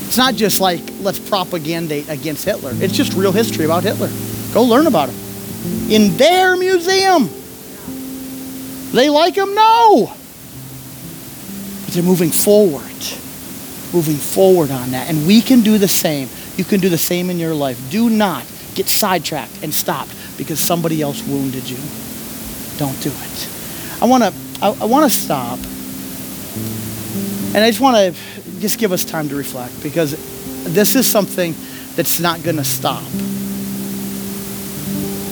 It's 0.07 0.17
not 0.17 0.35
just 0.35 0.61
like, 0.61 0.81
let's 1.01 1.19
propagandate 1.19 2.09
against 2.09 2.45
Hitler. 2.45 2.73
It's 2.75 2.95
just 2.95 3.15
real 3.15 3.33
history 3.33 3.65
about 3.65 3.83
Hitler. 3.83 4.11
Go 4.53 4.63
learn 4.63 4.87
about 4.87 5.09
him. 5.09 5.91
In 5.91 6.17
their 6.17 6.57
museum. 6.57 7.29
They 8.93 9.09
like 9.09 9.35
him? 9.37 9.55
No. 9.55 10.15
But 11.85 11.95
they're 11.95 12.03
moving 12.03 12.31
forward. 12.31 12.83
Moving 13.95 14.17
forward 14.17 14.71
on 14.71 14.91
that. 14.91 15.09
And 15.09 15.27
we 15.27 15.41
can 15.41 15.63
do 15.63 15.79
the 15.79 15.89
same. 15.89 16.29
You 16.57 16.65
can 16.65 16.81
do 16.81 16.89
the 16.89 16.99
same 16.99 17.31
in 17.31 17.39
your 17.39 17.55
life. 17.55 17.81
Do 17.91 18.11
not 18.11 18.45
get 18.75 18.89
sidetracked 18.89 19.63
and 19.63 19.73
stopped 19.73 20.13
because 20.37 20.59
somebody 20.59 21.01
else 21.01 21.23
wounded 21.27 21.71
you. 21.71 21.79
Don't 22.77 23.01
do 23.01 23.11
it. 23.11 23.49
I 24.03 24.07
want 24.07 24.25
to 24.25 24.35
I, 24.61 24.69
I 24.81 24.85
want 24.85 25.11
to 25.11 25.17
stop. 25.17 25.59
And 27.55 27.59
I 27.59 27.71
just 27.71 27.81
want 27.81 27.97
to 27.97 28.61
just 28.61 28.79
give 28.79 28.93
us 28.93 29.05
time 29.05 29.29
to 29.29 29.37
reflect 29.37 29.81
because 29.83 30.13
this 30.65 30.97
is 30.97 31.07
something 31.07 31.55
that's 31.95 32.19
not 32.19 32.43
going 32.43 32.57
to 32.57 32.65
stop. 32.65 33.05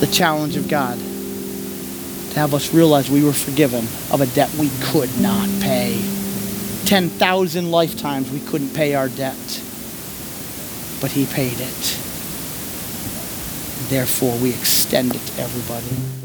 The 0.01 0.07
challenge 0.13 0.57
of 0.57 0.69
God 0.69 0.99
to 0.99 2.39
have 2.39 2.55
us 2.55 2.73
realize 2.73 3.11
we 3.11 3.25
were 3.25 3.33
forgiven 3.33 3.85
of 4.11 4.21
a 4.21 4.27
debt 4.27 4.53
we 4.55 4.71
could 4.81 5.11
not 5.21 5.49
pay. 5.61 6.22
10,000 6.87 7.71
lifetimes 7.71 8.31
we 8.31 8.41
couldn't 8.41 8.75
pay 8.75 8.95
our 8.95 9.09
debt, 9.09 9.63
but 11.01 11.11
He 11.11 11.27
paid 11.27 11.61
it. 11.61 11.99
Therefore, 13.89 14.37
we 14.39 14.51
extend 14.51 15.15
it 15.15 15.21
to 15.27 15.43
everybody. 15.43 16.22